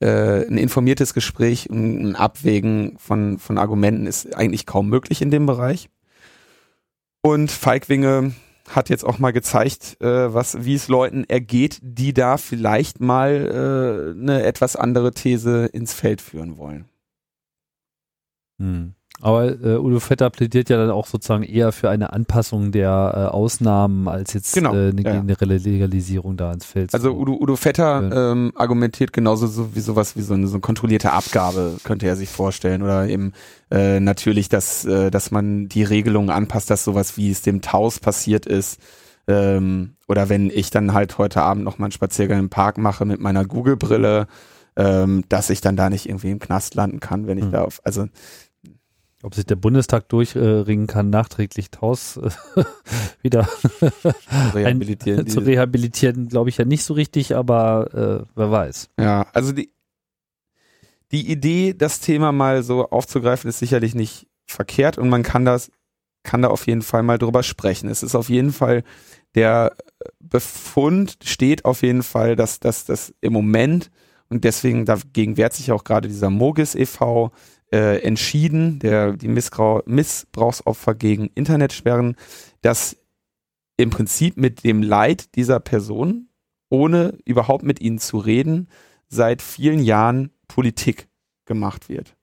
[0.00, 5.30] äh, ein informiertes Gespräch und ein Abwägen von, von Argumenten ist eigentlich kaum möglich in
[5.30, 5.88] dem Bereich.
[7.22, 8.32] Und Feigwinge
[8.68, 14.14] hat jetzt auch mal gezeigt, äh, was, wie es Leuten ergeht, die da vielleicht mal
[14.16, 16.86] äh, eine etwas andere These ins Feld führen wollen.
[18.58, 18.94] Hm.
[19.22, 23.34] Aber äh, Udo Vetter plädiert ja dann auch sozusagen eher für eine Anpassung der äh,
[23.34, 25.20] Ausnahmen als jetzt genau, äh, eine ja.
[25.20, 26.94] generelle Legalisierung da ins Feld.
[26.94, 30.60] Also Udo, Udo Vetter ähm, argumentiert genauso so wie sowas wie so eine, so eine
[30.60, 32.82] kontrollierte Abgabe, könnte er sich vorstellen.
[32.82, 33.32] Oder eben
[33.70, 37.98] äh, natürlich, dass, äh, dass man die Regelungen anpasst, dass sowas wie es dem Taus
[38.00, 38.80] passiert ist.
[39.28, 43.04] Ähm, oder wenn ich dann halt heute Abend noch mal einen Spaziergang im Park mache
[43.04, 44.26] mit meiner Google-Brille,
[44.76, 47.52] ähm, dass ich dann da nicht irgendwie im Knast landen kann, wenn ich Hm.
[47.52, 48.06] da auf, also
[49.22, 52.30] Ob sich der Bundestag durchringen kann, nachträglich Taus äh,
[53.22, 53.46] wieder
[54.54, 55.26] rehabilitieren.
[55.26, 58.88] zu die- rehabilitieren, glaube ich ja nicht so richtig, aber äh, wer weiß.
[58.98, 59.70] Ja, also die,
[61.12, 65.70] die Idee, das Thema mal so aufzugreifen, ist sicherlich nicht verkehrt und man kann das,
[66.22, 67.88] kann da auf jeden Fall mal drüber sprechen.
[67.88, 68.84] Es ist auf jeden Fall,
[69.34, 69.76] der
[70.18, 73.90] Befund steht auf jeden Fall, dass dass das im Moment
[74.28, 77.32] und deswegen dagegen wehrt sich auch gerade dieser Mogis e.V.
[77.72, 82.16] Äh, entschieden, der die Missgrau Missbrauchsopfer gegen Internetsperren,
[82.62, 82.96] dass
[83.76, 86.28] im Prinzip mit dem Leid dieser Person,
[86.68, 88.68] ohne überhaupt mit ihnen zu reden,
[89.08, 91.08] seit vielen Jahren Politik
[91.44, 92.16] gemacht wird.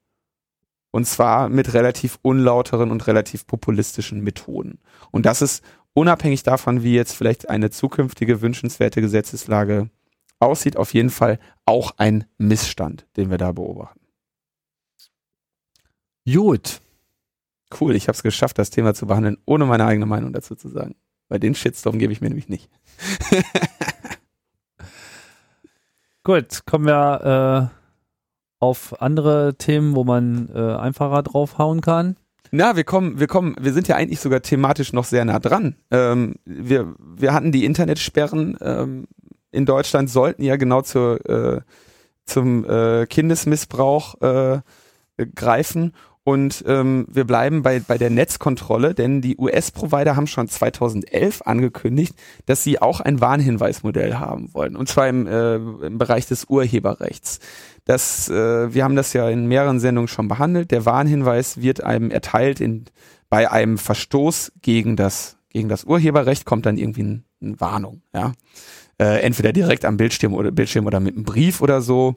[0.90, 4.80] Und zwar mit relativ unlauteren und relativ populistischen Methoden.
[5.10, 9.88] Und das ist unabhängig davon, wie jetzt vielleicht eine zukünftige wünschenswerte Gesetzeslage
[10.40, 13.97] aussieht, auf jeden Fall auch ein Missstand, den wir da beobachten.
[16.32, 16.80] Gut.
[17.80, 20.68] Cool, ich habe es geschafft, das Thema zu behandeln, ohne meine eigene Meinung dazu zu
[20.68, 20.96] sagen.
[21.28, 22.70] Bei den Shitstorm gebe ich mir nämlich nicht.
[26.24, 27.74] Gut, kommen wir äh,
[28.58, 32.16] auf andere Themen, wo man äh, einfacher draufhauen kann.
[32.50, 35.76] Na, wir kommen, wir kommen, wir sind ja eigentlich sogar thematisch noch sehr nah dran.
[35.90, 39.06] Ähm, wir, wir hatten die Internetsperren ähm,
[39.50, 41.60] in Deutschland sollten ja genau zur, äh,
[42.24, 44.60] zum äh, Kindesmissbrauch äh,
[45.34, 45.92] greifen.
[46.28, 52.14] Und ähm, wir bleiben bei, bei der Netzkontrolle, denn die US-Provider haben schon 2011 angekündigt,
[52.44, 54.76] dass sie auch ein Warnhinweismodell haben wollen.
[54.76, 57.38] Und zwar im, äh, im Bereich des Urheberrechts.
[57.86, 60.70] Das, äh, wir haben das ja in mehreren Sendungen schon behandelt.
[60.70, 62.84] Der Warnhinweis wird einem erteilt in,
[63.30, 68.02] bei einem Verstoß gegen das, gegen das Urheberrecht, kommt dann irgendwie ein, eine Warnung.
[68.12, 68.34] Ja?
[69.00, 72.16] Äh, entweder direkt am Bildschirm oder, Bildschirm oder mit einem Brief oder so.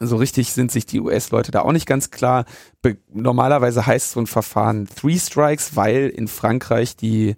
[0.00, 2.44] So richtig sind sich die US-Leute da auch nicht ganz klar.
[2.82, 7.36] Be normalerweise heißt so ein Verfahren Three Strikes, weil in Frankreich die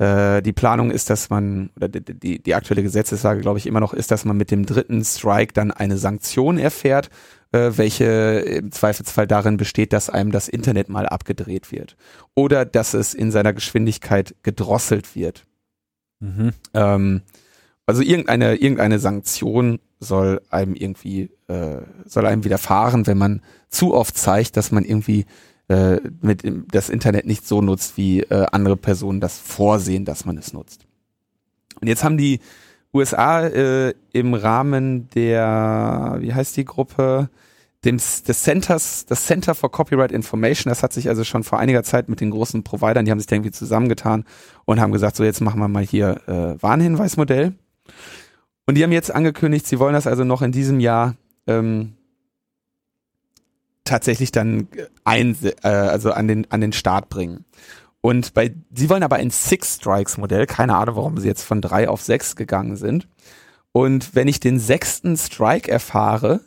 [0.00, 3.80] äh, die Planung ist, dass man, oder die, die, die aktuelle Gesetzeslage, glaube ich, immer
[3.80, 7.10] noch ist, dass man mit dem dritten Strike dann eine Sanktion erfährt,
[7.52, 11.96] äh, welche im Zweifelsfall darin besteht, dass einem das Internet mal abgedreht wird.
[12.34, 15.44] Oder dass es in seiner Geschwindigkeit gedrosselt wird.
[16.20, 16.52] Mhm.
[16.72, 17.22] Ähm,
[17.84, 24.16] also irgendeine, irgendeine Sanktion soll einem irgendwie, äh, soll einem widerfahren, wenn man zu oft
[24.16, 25.26] zeigt, dass man irgendwie
[25.68, 30.24] äh, mit dem, das Internet nicht so nutzt, wie äh, andere Personen das vorsehen, dass
[30.24, 30.86] man es nutzt.
[31.80, 32.40] Und jetzt haben die
[32.92, 37.28] USA äh, im Rahmen der, wie heißt die Gruppe,
[37.84, 41.82] dem, des Centers, das Center for Copyright Information, das hat sich also schon vor einiger
[41.82, 44.24] Zeit mit den großen Providern, die haben sich irgendwie zusammengetan
[44.64, 47.54] und haben gesagt, so jetzt machen wir mal hier äh, Warnhinweismodell.
[48.70, 51.16] Und die haben jetzt angekündigt, sie wollen das also noch in diesem Jahr
[51.48, 51.94] ähm,
[53.82, 54.68] tatsächlich dann
[55.02, 57.44] ein, äh, also an den, an den Start bringen.
[58.00, 61.60] Und bei, sie wollen aber ein Six Strikes Modell, keine Ahnung, warum sie jetzt von
[61.60, 63.08] drei auf sechs gegangen sind.
[63.72, 66.38] Und wenn ich den sechsten Strike erfahre,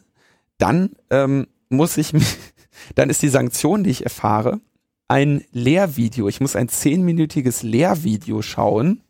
[0.57, 2.37] dann ähm, muss ich mich,
[2.95, 4.61] dann ist die Sanktion, die ich erfahre,
[5.09, 6.29] ein Lehrvideo.
[6.29, 9.01] Ich muss ein zehnminütiges Lehrvideo schauen,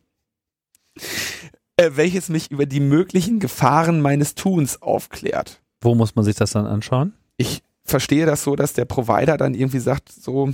[1.78, 5.62] äh, welches mich über die möglichen Gefahren meines Tuns aufklärt.
[5.82, 7.14] Wo muss man sich das dann anschauen?
[7.38, 10.54] Ich verstehe das so, dass der Provider dann irgendwie sagt, so,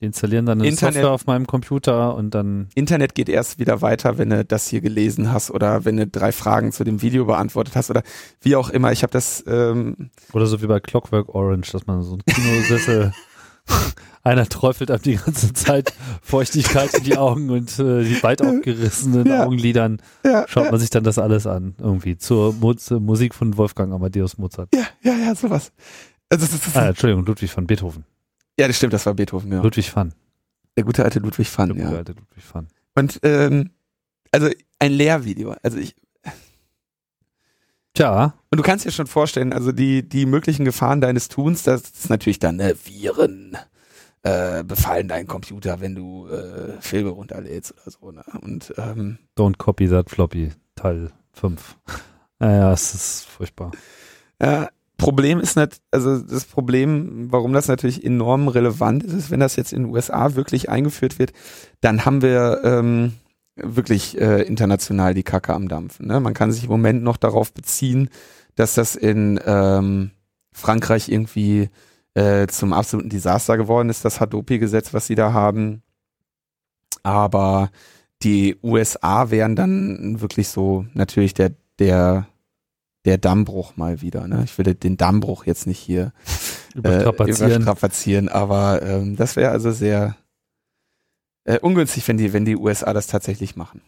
[0.00, 3.80] Die installieren dann eine Internet- Software auf meinem Computer und dann Internet geht erst wieder
[3.82, 7.26] weiter, wenn du das hier gelesen hast oder wenn du drei Fragen zu dem Video
[7.26, 8.02] beantwortet hast oder
[8.40, 8.90] wie auch immer.
[8.90, 13.12] Ich habe das, ähm, Oder so wie bei Clockwork Orange, dass man so ein Kinosessel,
[14.24, 19.26] einer träufelt einem die ganze Zeit Feuchtigkeit in die Augen und äh, die weit aufgerissenen
[19.26, 19.44] Ja.
[19.44, 23.92] Augenlidern ja, schaut man sich dann das alles an, irgendwie, zur, Mo Musik von Wolfgang
[23.92, 24.74] Amadeus Mozart.
[24.74, 25.72] ja, ja, ja, sowas.
[26.30, 28.04] Also das ist, Ah, Entschuldigung, Ludwig van Beethoven.
[28.58, 29.60] ja, das stimmt, das war Beethoven, ja.
[29.62, 30.14] Ludwig van.
[30.76, 31.98] Der gute alte Ludwig van, Der gute ja.
[31.98, 32.66] alte Ludwig van.
[32.96, 33.70] Und ähm,
[34.32, 34.48] also
[34.80, 35.54] ein Lehrvideo.
[35.62, 35.94] Also ich,
[37.96, 41.82] Tja, und du kannst dir schon vorstellen, also die, die möglichen Gefahren deines Tuns, das
[41.82, 43.56] ist natürlich dann ne, Viren
[44.24, 48.10] äh, befallen deinen Computer, wenn du äh, Filme runterlädst oder so.
[48.10, 48.24] Ne?
[48.40, 51.76] Und ähm, Don't Copy That Floppy, Teil 5.
[52.38, 53.70] Naja, es ist furchtbar.
[54.40, 59.40] Ja, Problem ist nicht, also das Problem, warum das natürlich enorm relevant ist, ist, wenn
[59.40, 61.32] das jetzt in den USA wirklich eingeführt wird,
[61.82, 63.12] dann haben wir ähm,
[63.56, 66.06] wirklich äh, international die Kacke am Dampfen.
[66.06, 66.20] Ne?
[66.20, 68.08] Man kann sich im Moment noch darauf beziehen,
[68.54, 70.12] dass das in ähm,
[70.52, 71.68] Frankreich irgendwie
[72.14, 75.82] äh, zum absoluten Desaster geworden ist, das Hadopi-Gesetz, was sie da haben.
[77.02, 77.70] Aber
[78.22, 82.26] die USA wären dann wirklich so natürlich der, der
[83.04, 84.26] der Dammbruch mal wieder.
[84.26, 84.42] Ne?
[84.44, 86.12] Ich will den Dammbruch jetzt nicht hier
[86.74, 87.52] äh, Überstrapazieren.
[87.52, 90.16] überstrapazieren, aber ähm, das wäre also sehr
[91.44, 93.82] äh, ungünstig, wenn die, wenn die USA das tatsächlich machen.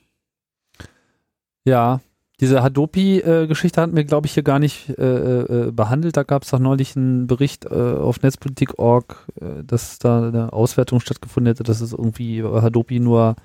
[1.65, 2.01] Ja,
[2.41, 6.17] diese Hadopi-Geschichte hatten wir, glaube ich, hier gar nicht äh, äh, behandelt.
[6.17, 11.01] Da gab es doch neulich einen Bericht äh, auf netzpolitik.org, äh, dass da eine Auswertung
[11.01, 13.37] stattgefunden hätte, dass es irgendwie Hadopi nur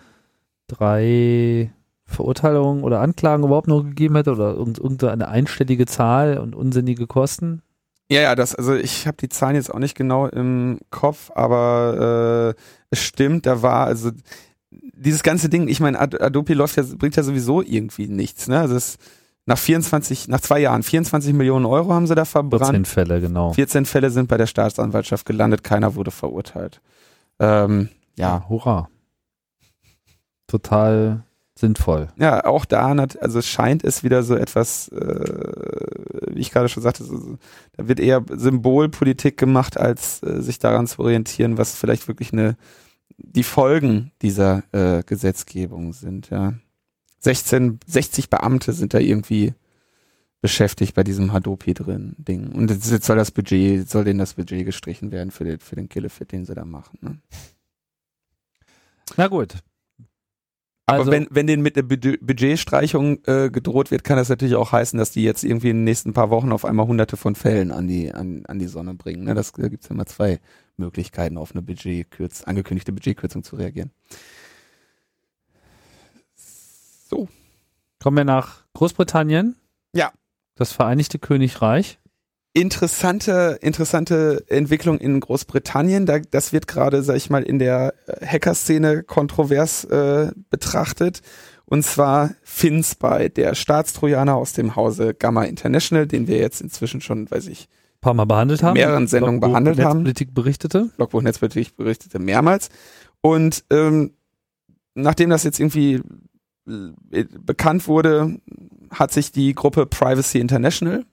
[0.67, 1.71] drei
[2.05, 7.61] Verurteilungen oder Anklagen überhaupt nur gegeben hätte oder irgend- irgendeine einstellige Zahl und unsinnige Kosten.
[8.09, 12.55] Ja, ja, das, also ich habe die Zahlen jetzt auch nicht genau im Kopf, aber
[12.57, 14.11] äh, es stimmt, da war, also
[15.01, 18.59] dieses ganze Ding, ich meine, Ad Adobe läuft ja, bringt ja sowieso irgendwie nichts, ne?
[18.59, 18.97] Also es
[19.45, 22.87] nach 24, nach zwei Jahren, 24 Millionen Euro haben sie da 14 verbrannt.
[22.87, 23.53] Fälle, genau.
[23.53, 26.79] 14 Fälle sind bei der Staatsanwaltschaft gelandet, keiner wurde verurteilt.
[27.39, 28.87] Ähm, ja, hurra.
[30.47, 31.23] Total
[31.55, 32.07] sinnvoll.
[32.17, 36.81] ja, auch da, nat- also scheint es wieder so etwas, äh, wie ich gerade schon
[36.83, 37.37] sagte, so-
[37.77, 42.57] da wird eher Symbolpolitik gemacht, als äh, sich daran zu orientieren, was vielleicht wirklich eine
[43.23, 46.29] die Folgen dieser äh, Gesetzgebung sind.
[46.29, 46.53] Ja,
[47.19, 49.53] 16, 60 Beamte sind da irgendwie
[50.41, 52.51] beschäftigt bei diesem Hadopi drin Ding.
[52.51, 55.75] Und jetzt jetzt soll das Budget, soll denen das Budget gestrichen werden für den für
[55.75, 56.97] den Killefit, den sie da machen.
[57.01, 57.17] Ne?
[59.17, 59.55] Na gut.
[60.87, 64.55] Aber Also- wenn, wenn denen mit der Budget- Budgetstreichung äh, gedroht wird, kann das natürlich
[64.55, 67.35] auch heißen, dass die jetzt irgendwie in den nächsten paar Wochen auf einmal hunderte von
[67.35, 69.23] Fällen an die, an, an die Sonne bringen.
[69.25, 69.35] Ne?
[69.35, 70.39] Das, da gibt's ja immer zwei
[70.81, 73.91] Möglichkeiten, auf eine Budgetkürz, angekündigte Budgetkürzung zu reagieren.
[77.09, 77.29] So.
[77.99, 79.55] Kommen wir nach Großbritannien.
[79.93, 80.11] Ja.
[80.55, 81.99] Das Vereinigte Königreich.
[82.53, 86.05] Interessante, interessante Entwicklung in Großbritannien.
[86.05, 91.21] Da, das wird gerade, sag ich mal, in der äh, Hacker-Szene kontrovers äh, betrachtet.
[91.65, 97.31] Und zwar FinSpy, der Staatstrojaner aus dem Hause Gamma International, den wir jetzt inzwischen schon,
[97.31, 97.69] weiß ich,
[98.01, 98.73] paar Mal behandelt haben.
[98.73, 99.99] mehreren Sendungen Logbuch behandelt haben.
[99.99, 100.89] Netzpolitik berichtete.
[100.97, 102.69] Logbuch Netzpolitik berichtete mehrmals.
[103.21, 104.11] Und ähm,
[104.95, 106.01] nachdem das jetzt irgendwie
[107.11, 108.39] äh, bekannt wurde,
[108.91, 111.05] hat sich die Gruppe Privacy International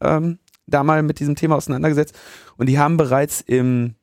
[0.00, 2.14] ähm, da mal mit diesem Thema auseinandergesetzt
[2.56, 3.94] und die haben bereits im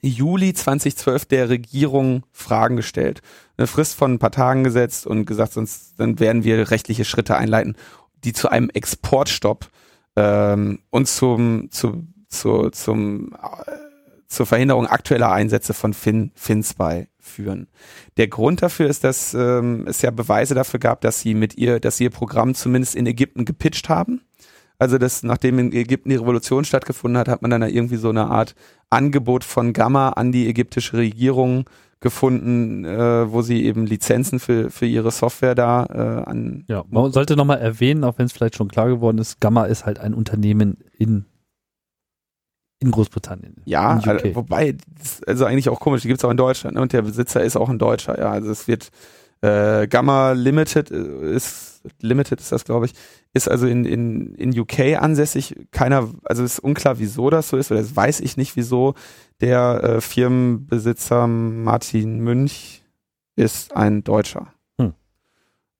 [0.00, 3.20] Juli 2012 der Regierung Fragen gestellt,
[3.56, 7.36] eine Frist von ein paar Tagen gesetzt und gesagt, sonst dann werden wir rechtliche Schritte
[7.36, 7.76] einleiten,
[8.24, 9.68] die zu einem Exportstopp
[10.18, 13.88] ähm, und zum zu, zu, zum äh,
[14.28, 17.66] zur Verhinderung aktueller Einsätze von Fin, FinSpy führen.
[18.18, 21.80] Der Grund dafür ist, dass ähm, es ja Beweise dafür gab, dass sie mit ihr,
[21.80, 24.20] dass sie ihr Programm zumindest in Ägypten gepitcht haben.
[24.78, 28.26] Also dass nachdem in Ägypten die Revolution stattgefunden hat, hat man dann irgendwie so eine
[28.26, 28.54] Art
[28.90, 31.64] Angebot von Gamma an die ägyptische Regierung
[32.00, 36.64] gefunden, äh, wo sie eben Lizenzen für, für ihre Software da äh, an.
[36.68, 39.84] Ja, man sollte nochmal erwähnen, auch wenn es vielleicht schon klar geworden ist, Gamma ist
[39.84, 41.24] halt ein Unternehmen in
[42.80, 43.56] in Großbritannien.
[43.64, 44.76] Ja, in also, wobei,
[45.26, 46.82] also eigentlich auch komisch, die gibt es auch in Deutschland ne?
[46.82, 48.30] und der Besitzer ist auch ein Deutscher, ja.
[48.30, 48.90] Also es wird
[49.40, 52.92] äh, Gamma Limited äh, ist Limited ist das, glaube ich,
[53.32, 55.56] ist also in, in, in UK ansässig.
[55.70, 58.94] Keiner, also es ist unklar, wieso das so ist, oder das weiß ich nicht, wieso.
[59.40, 62.82] Der äh, Firmenbesitzer Martin Münch
[63.36, 64.52] ist ein Deutscher.
[64.80, 64.94] Hm.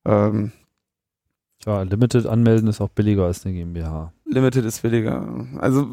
[0.04, 0.52] Ähm,
[1.66, 4.12] ja, Limited anmelden ist auch billiger als eine GmbH.
[4.24, 5.46] Limited ist billiger.
[5.58, 5.86] Also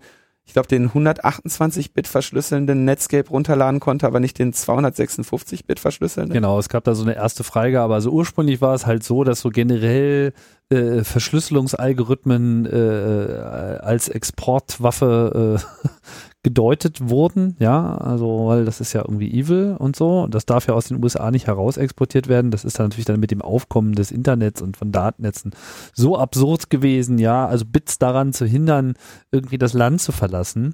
[0.52, 6.34] ich glaube, den 128-Bit verschlüsselnden Netscape runterladen konnte, aber nicht den 256-Bit verschlüsselnden.
[6.34, 7.94] Genau, es gab da so eine erste Freigabe.
[7.94, 10.34] Also ursprünglich war es halt so, dass so generell
[10.70, 15.90] äh, Verschlüsselungsalgorithmen äh, äh als Exportwaffe äh,
[16.44, 20.74] gedeutet wurden, ja, also weil das ist ja irgendwie evil und so das darf ja
[20.74, 22.50] aus den USA nicht heraus exportiert werden.
[22.50, 25.52] Das ist dann natürlich dann mit dem Aufkommen des Internets und von Datennetzen
[25.94, 28.96] so absurd gewesen, ja, also Bits daran zu hindern,
[29.32, 30.74] irgendwie das Land zu verlassen.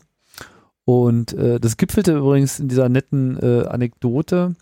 [0.85, 4.55] Und äh, das gipfelte übrigens in dieser netten äh, Anekdote,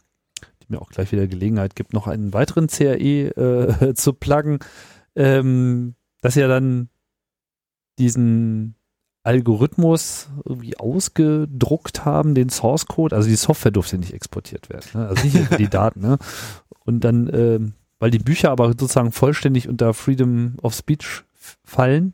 [0.64, 4.58] die mir auch gleich wieder Gelegenheit gibt, noch einen weiteren CRE äh, zu pluggen,
[5.16, 6.90] ähm, dass ja dann
[8.00, 8.76] diesen
[9.26, 15.08] Algorithmus irgendwie ausgedruckt haben, den Source Code, also die Software durfte nicht exportiert werden, ne?
[15.08, 16.02] also nicht die Daten.
[16.02, 16.18] Ne?
[16.86, 17.60] Und dann, äh,
[17.98, 21.24] weil die Bücher aber sozusagen vollständig unter Freedom of Speech
[21.64, 22.14] fallen,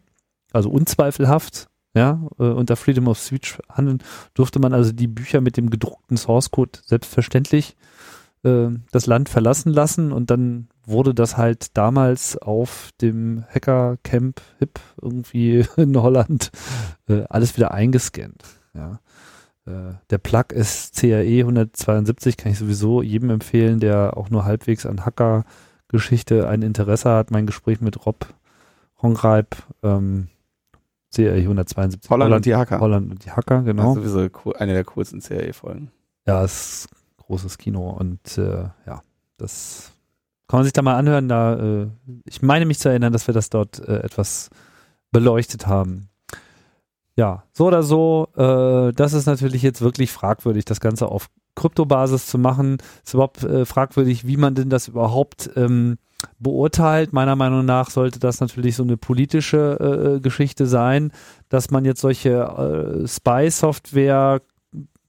[0.53, 4.01] also unzweifelhaft, ja, äh, unter Freedom of Speech handeln,
[4.33, 7.75] durfte man also die Bücher mit dem gedruckten Source Code selbstverständlich
[8.43, 14.41] äh, das Land verlassen lassen und dann wurde das halt damals auf dem Hacker Camp
[14.59, 16.51] Hip irgendwie in Holland
[17.07, 18.43] äh, alles wieder eingescannt.
[18.73, 18.99] Ja.
[19.65, 24.85] Äh, der Plug ist CRE 172, kann ich sowieso jedem empfehlen, der auch nur halbwegs
[24.85, 27.31] an Hacker-Geschichte ein Interesse hat.
[27.31, 28.25] Mein Gespräch mit Rob
[29.01, 30.29] Hongreib, ähm,
[31.13, 32.09] CRE 172.
[32.09, 32.79] Holland, Holland, und die Hacker.
[32.79, 33.95] Holland und die Hacker, genau.
[33.95, 35.91] Das ist sowieso eine der coolsten CRE-Folgen.
[36.25, 36.87] Ja, ist
[37.31, 39.01] großes Kino und äh, ja,
[39.37, 39.91] das
[40.47, 41.29] kann man sich da mal anhören.
[41.29, 41.87] Da, äh,
[42.25, 44.49] ich meine mich zu erinnern, dass wir das dort äh, etwas
[45.11, 46.09] beleuchtet haben.
[47.15, 52.27] Ja, so oder so, äh, das ist natürlich jetzt wirklich fragwürdig, das Ganze auf Kryptobasis
[52.27, 52.77] zu machen.
[53.05, 55.97] Ist überhaupt äh, fragwürdig, wie man denn das überhaupt ähm,
[56.39, 57.13] beurteilt.
[57.13, 61.13] Meiner Meinung nach sollte das natürlich so eine politische äh, Geschichte sein,
[61.47, 64.41] dass man jetzt solche äh, Spy-Software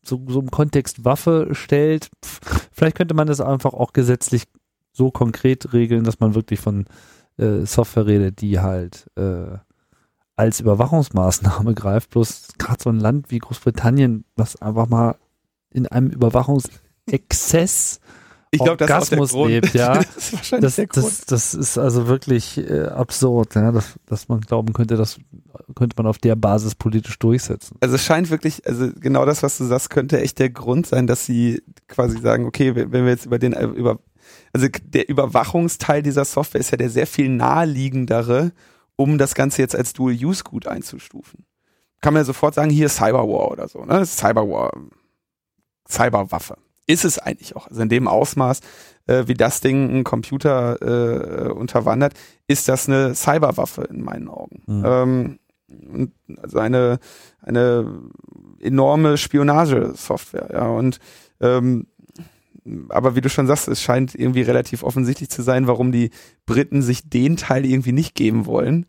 [0.04, 2.10] so, so im Kontext Waffe stellt.
[2.24, 4.44] Pff, vielleicht könnte man das einfach auch gesetzlich
[4.92, 6.86] so konkret regeln, dass man wirklich von
[7.38, 9.56] äh, Software redet, die halt äh,
[10.36, 12.10] als Überwachungsmaßnahme greift.
[12.10, 15.16] Bloß gerade so ein Land wie Großbritannien, was einfach mal
[15.70, 18.00] in einem Überwachungsexzess
[18.54, 19.50] Ich glaube, das ist auch der Grund.
[19.50, 19.94] lebt, ja.
[20.14, 21.06] das ist Das, der Grund.
[21.06, 25.18] das, das ist also wirklich äh, absurd, ja, dass, dass man glauben könnte, das
[25.74, 27.78] könnte man auf der Basis politisch durchsetzen.
[27.80, 31.06] Also es scheint wirklich, also genau das, was du sagst, könnte echt der Grund sein,
[31.06, 34.00] dass sie quasi sagen, okay, wenn wenn wir jetzt über den, äh, über,
[34.52, 38.52] also der Überwachungsteil dieser Software ist ja der sehr viel naheliegendere,
[38.96, 41.46] um das Ganze jetzt als Dual-Use-Gut einzustufen.
[42.02, 44.04] Kann man ja sofort sagen, hier Cyberwar oder so, ne?
[44.04, 44.72] Cyberwar,
[45.88, 46.58] Cyberwaffe.
[46.86, 47.68] Ist es eigentlich auch.
[47.68, 48.60] Also in dem Ausmaß,
[49.06, 52.14] äh, wie das Ding einen Computer äh, unterwandert,
[52.46, 54.62] ist das eine Cyberwaffe in meinen Augen.
[54.66, 54.84] Mhm.
[54.84, 55.38] Ähm,
[56.42, 56.98] also eine,
[57.40, 58.02] eine
[58.60, 60.66] enorme Spionagesoftware, ja.
[60.66, 60.98] Und
[61.40, 61.86] ähm,
[62.90, 66.10] aber wie du schon sagst, es scheint irgendwie relativ offensichtlich zu sein, warum die
[66.46, 68.86] Briten sich den Teil irgendwie nicht geben wollen.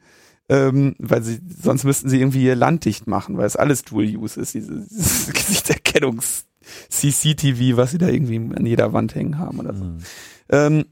[0.50, 4.39] Ähm, weil sie, sonst müssten sie irgendwie ihr Land dicht machen, weil es alles Dual-Use
[4.41, 6.44] ist, diese, dieses Gesichtserkennungs-
[6.89, 9.84] CCTV, was sie da irgendwie an jeder Wand hängen haben oder so.
[9.84, 9.97] Mhm.
[10.49, 10.86] Ähm,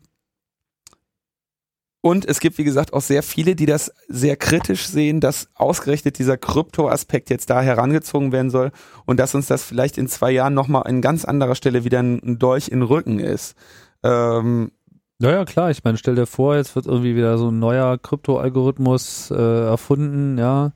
[2.03, 6.17] und es gibt, wie gesagt, auch sehr viele, die das sehr kritisch sehen, dass ausgerechnet
[6.17, 8.72] dieser Krypto-Aspekt jetzt da herangezogen werden soll
[9.05, 12.39] und dass uns das vielleicht in zwei Jahren nochmal an ganz anderer Stelle wieder ein,
[12.39, 13.55] Dolch in den Rücken ist.
[14.03, 14.72] Ähm,
[15.19, 15.69] Ja, ja, klar.
[15.69, 20.39] Ich meine, stell dir vor, jetzt wird irgendwie wieder so ein neuer Krypto-Algorithmus äh, erfunden,
[20.39, 20.72] ja,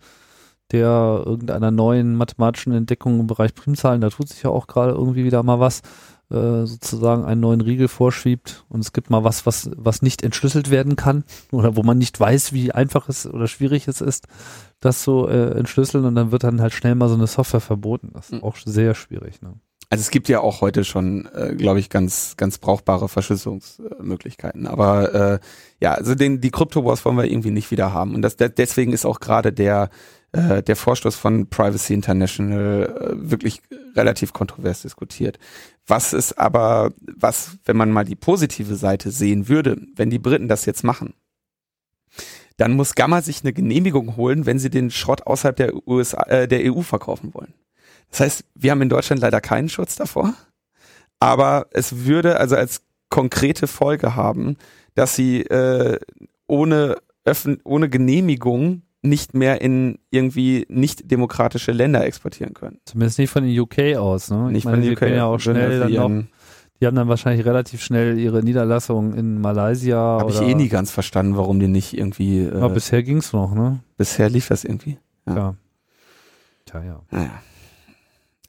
[0.71, 5.23] der irgendeiner neuen mathematischen Entdeckung im Bereich Primzahlen, da tut sich ja auch gerade irgendwie
[5.23, 5.81] wieder mal was,
[6.31, 10.71] äh, sozusagen einen neuen Riegel vorschiebt und es gibt mal was, was, was nicht entschlüsselt
[10.71, 14.27] werden kann oder wo man nicht weiß, wie einfach es oder schwierig es ist,
[14.79, 18.09] das so äh, entschlüsseln und dann wird dann halt schnell mal so eine Software verboten.
[18.13, 18.43] Das ist Mhm.
[18.43, 19.53] auch sehr schwierig, ne?
[19.89, 24.67] Also es gibt ja auch heute schon, äh, glaube ich, ganz, ganz brauchbare Verschlüsselungsmöglichkeiten.
[24.67, 25.39] Aber äh,
[25.79, 28.15] ja, also den, die Crypto-Wars wollen wir irgendwie nicht wieder haben.
[28.15, 29.89] Und das, der, deswegen ist auch gerade der,
[30.31, 33.61] äh, der Vorstoß von Privacy International äh, wirklich
[33.95, 35.39] relativ kontrovers diskutiert.
[35.87, 40.47] Was ist aber, was, wenn man mal die positive Seite sehen würde, wenn die Briten
[40.47, 41.13] das jetzt machen,
[42.57, 46.47] dann muss Gamma sich eine Genehmigung holen, wenn sie den Schrott außerhalb der USA, äh,
[46.47, 47.53] der EU verkaufen wollen.
[48.11, 50.33] Das heißt, wir haben in Deutschland leider keinen Schutz davor,
[51.19, 54.57] aber es würde also als konkrete Folge haben,
[54.95, 55.99] dass sie äh,
[56.47, 56.95] ohne,
[57.25, 62.79] öffn ohne Genehmigung nicht mehr in irgendwie nicht demokratische Länder exportieren können.
[62.85, 64.51] Zumindest nicht von den UK aus, ne?
[64.51, 66.23] Nicht ich meine, von wir UK, können ja auch schnell dann noch
[66.81, 69.97] Die haben dann wahrscheinlich relativ schnell ihre Niederlassung in Malaysia.
[69.97, 72.39] Habe ich eh nie ganz verstanden, warum die nicht irgendwie.
[72.39, 73.79] Äh, Ja, bisher ging's noch, ne?
[73.97, 74.97] bisher lief das irgendwie.
[75.27, 75.35] Ja.
[75.35, 75.55] Ja.
[76.65, 77.01] Tja, ja.
[77.11, 77.41] Naja.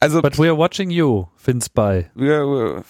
[0.00, 1.26] Also But we're watching you,
[1.74, 2.10] bei.
[2.14, 2.84] wir, wir-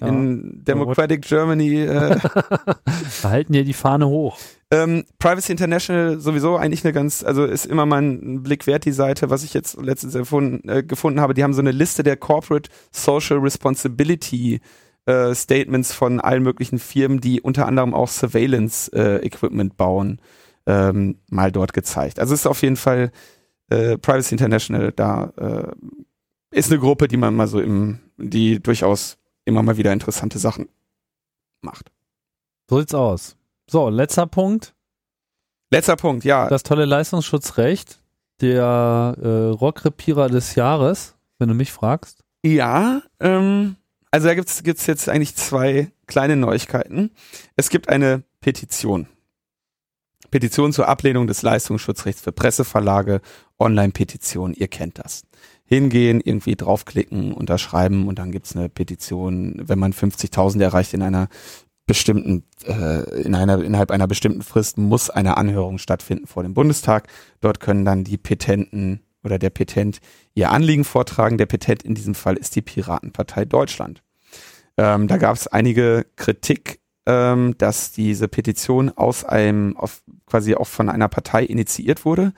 [0.00, 0.08] Ja.
[0.08, 2.18] in Democratic Germany äh,
[3.22, 4.36] halten hier die Fahne hoch.
[4.70, 8.92] Ähm, Privacy International sowieso eigentlich eine ganz, also ist immer mal ein Blick wert, die
[8.92, 11.32] Seite, was ich jetzt letztens erfunden, äh, gefunden habe.
[11.32, 14.60] Die haben so eine Liste der Corporate Social Responsibility
[15.06, 20.20] äh, Statements von allen möglichen Firmen, die unter anderem auch Surveillance äh, Equipment bauen,
[20.66, 22.18] ähm, mal dort gezeigt.
[22.18, 23.12] Also ist auf jeden Fall
[23.70, 25.72] äh, Privacy International, da äh,
[26.50, 30.68] ist eine Gruppe, die man mal so im, die durchaus immer mal wieder interessante Sachen
[31.60, 31.90] macht.
[32.68, 33.36] So sieht's aus.
[33.68, 34.74] So, letzter Punkt.
[35.70, 36.48] Letzter Punkt, ja.
[36.48, 38.00] Das tolle Leistungsschutzrecht.
[38.40, 42.22] Der äh, Rockrepierer des Jahres, wenn du mich fragst.
[42.44, 43.76] Ja, ähm,
[44.10, 47.10] also da gibt's gibt's jetzt eigentlich zwei kleine Neuigkeiten.
[47.56, 49.08] Es gibt eine Petition.
[50.30, 53.20] Petition zur Ablehnung des Leistungsschutzrechts für Presseverlage,
[53.58, 55.24] Online-Petition, ihr kennt das.
[55.66, 61.28] Hingehen, irgendwie draufklicken, unterschreiben und dann gibt's eine Petition, wenn man 50.000 erreicht in einer
[61.86, 67.08] bestimmten, äh, in einer, innerhalb einer bestimmten Frist muss eine Anhörung stattfinden vor dem Bundestag.
[67.40, 70.00] Dort können dann die Petenten oder der Petent
[70.34, 71.38] ihr Anliegen vortragen.
[71.38, 74.02] Der Petent in diesem Fall ist die Piratenpartei Deutschland.
[74.76, 80.66] Ähm, da gab es einige Kritik, ähm, dass diese Petition aus einem, auf, quasi auch
[80.66, 82.32] von einer Partei initiiert wurde.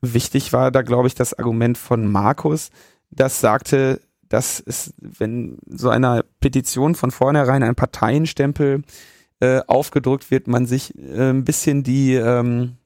[0.00, 2.70] Wichtig war da, glaube ich, das Argument von Markus,
[3.10, 8.82] das sagte, dass es, wenn so einer Petition von vornherein ein Parteienstempel
[9.40, 12.76] äh, aufgedrückt wird, man sich äh, ein bisschen die, ähm,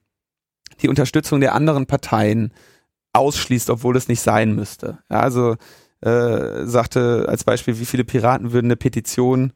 [0.82, 2.52] die Unterstützung der anderen Parteien
[3.12, 4.98] ausschließt, obwohl es nicht sein müsste.
[5.10, 5.56] Ja, also
[6.00, 9.52] äh, sagte als Beispiel, wie viele Piraten würden eine Petition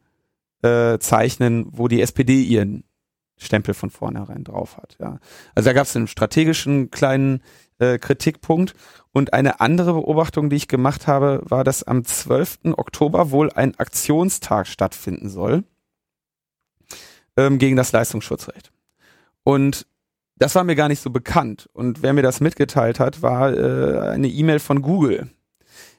[0.62, 2.84] äh, zeichnen, wo die SPD ihren
[3.44, 4.96] Stempel von vornherein drauf hat.
[4.98, 5.18] Ja.
[5.54, 7.40] Also da gab es einen strategischen kleinen
[7.78, 8.74] äh, Kritikpunkt.
[9.12, 12.74] Und eine andere Beobachtung, die ich gemacht habe, war, dass am 12.
[12.76, 15.62] Oktober wohl ein Aktionstag stattfinden soll
[17.36, 18.72] ähm, gegen das Leistungsschutzrecht.
[19.44, 19.86] Und
[20.36, 21.68] das war mir gar nicht so bekannt.
[21.72, 25.30] Und wer mir das mitgeteilt hat, war äh, eine E-Mail von Google,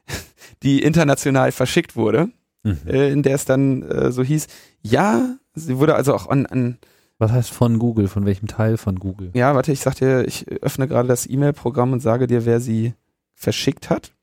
[0.63, 2.29] die international verschickt wurde,
[2.63, 2.79] mhm.
[2.85, 4.47] äh, in der es dann äh, so hieß,
[4.81, 6.79] ja, sie wurde also auch an, an
[7.17, 8.07] was heißt von Google?
[8.07, 9.31] Von welchem Teil von Google?
[9.33, 12.93] Ja, warte, ich sag dir, ich öffne gerade das E-Mail-Programm und sage dir, wer sie
[13.33, 14.13] verschickt hat.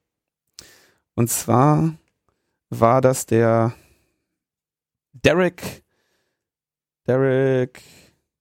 [1.15, 1.95] Und zwar
[2.71, 3.75] war das der
[5.13, 5.83] Derek,
[7.07, 7.83] Derek,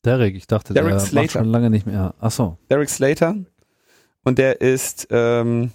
[0.05, 1.21] Derek, ich dachte, Derek der Slater.
[1.21, 2.15] macht schon lange nicht mehr.
[2.19, 2.57] Ach so.
[2.69, 3.35] Derek Slater.
[4.23, 5.71] Und der ist ähm,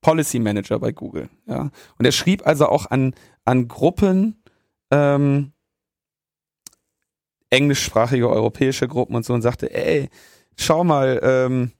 [0.00, 1.28] Policy Manager bei Google.
[1.46, 1.70] Ja.
[1.98, 3.14] Und er schrieb also auch an,
[3.44, 4.42] an Gruppen,
[4.90, 5.52] ähm,
[7.50, 10.08] englischsprachige europäische Gruppen und so und sagte, ey,
[10.56, 11.72] schau mal, ähm,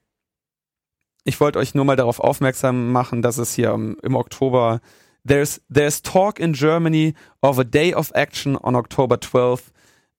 [1.24, 4.80] ich wollte euch nur mal darauf aufmerksam machen, dass es hier im, im Oktober
[5.26, 9.70] there's there's talk in Germany of a day of action on October 12th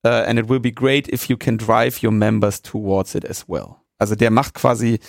[0.06, 3.47] uh, and it will be great if you can drive your members towards it as
[3.47, 3.78] well.
[3.97, 4.99] Also der macht quasi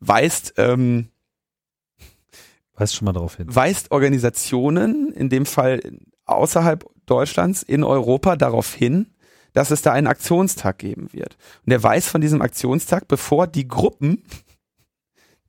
[0.00, 1.08] weist ähm,
[2.74, 3.46] weist schon mal darauf hin.
[3.54, 5.80] Weist Organisationen, in dem Fall
[6.24, 9.11] außerhalb Deutschlands, in Europa darauf hin,
[9.52, 11.36] dass es da einen Aktionstag geben wird.
[11.64, 14.24] Und er weiß von diesem Aktionstag, bevor die Gruppen,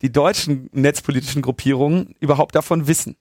[0.02, 3.16] die deutschen netzpolitischen Gruppierungen überhaupt davon wissen.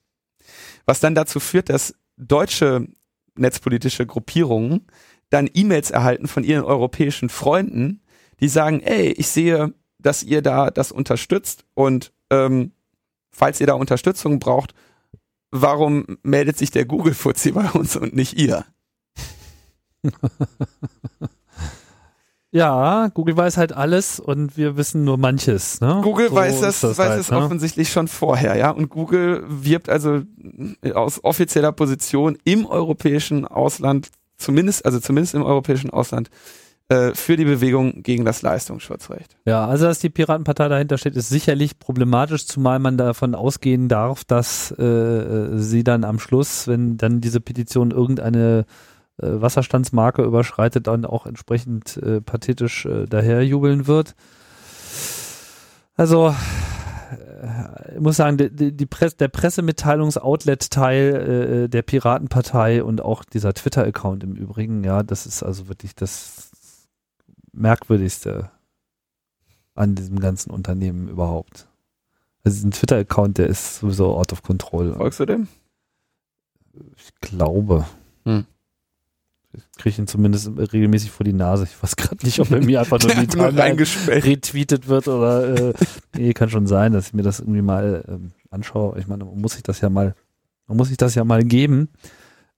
[0.85, 2.87] Was dann dazu führt, dass deutsche
[3.35, 4.85] netzpolitische Gruppierungen
[5.29, 8.01] dann E-Mails erhalten von ihren europäischen Freunden,
[8.39, 12.73] die sagen, ey, ich sehe, dass ihr da das unterstützt und ähm,
[13.31, 14.75] falls ihr da Unterstützung braucht,
[15.49, 18.65] warum meldet sich der Google-Fuzzi bei uns und nicht ihr?
[22.51, 25.81] ja, Google weiß halt alles und wir wissen nur manches.
[25.81, 26.01] Ne?
[26.03, 27.37] Google so weiß das, das weiß halt, es ne?
[27.37, 28.71] offensichtlich schon vorher, ja.
[28.71, 30.21] Und Google wirbt also
[30.93, 36.29] aus offizieller Position im europäischen Ausland, zumindest, also zumindest im europäischen Ausland,
[36.89, 39.37] äh, für die Bewegung gegen das Leistungsschutzrecht.
[39.45, 44.25] Ja, also dass die Piratenpartei dahinter steht, ist sicherlich problematisch, zumal man davon ausgehen darf,
[44.25, 48.63] dass äh, sie dann am Schluss, wenn dann diese Petition irgendeine äh,
[49.17, 54.15] Wasserstandsmarke überschreitet, dann auch entsprechend äh, pathetisch äh, daherjubeln wird.
[55.95, 56.33] Also
[57.93, 64.23] ich muss sagen, die, die Presse, der Pressemitteilungs-Outlet-Teil äh, der Piratenpartei und auch dieser Twitter-Account
[64.23, 66.87] im Übrigen, ja, das ist also wirklich das
[67.51, 68.49] merkwürdigste
[69.75, 71.67] an diesem ganzen Unternehmen überhaupt.
[72.43, 74.93] Also diesen Twitter-Account, der ist sowieso out of control.
[74.93, 75.47] Folgst du dem?
[76.97, 77.85] Ich glaube.
[78.25, 78.45] Hm.
[79.55, 81.65] Ich kriege ihn zumindest regelmäßig vor die Nase.
[81.65, 83.77] Ich weiß gerade nicht, ob er mir einfach nur die Timeline
[84.07, 85.73] retweetet wird oder äh,
[86.15, 88.97] nee, kann schon sein, dass ich mir das irgendwie mal ähm, anschaue.
[88.99, 90.15] Ich meine, man muss sich das ja mal,
[90.67, 91.89] man muss sich das ja mal geben.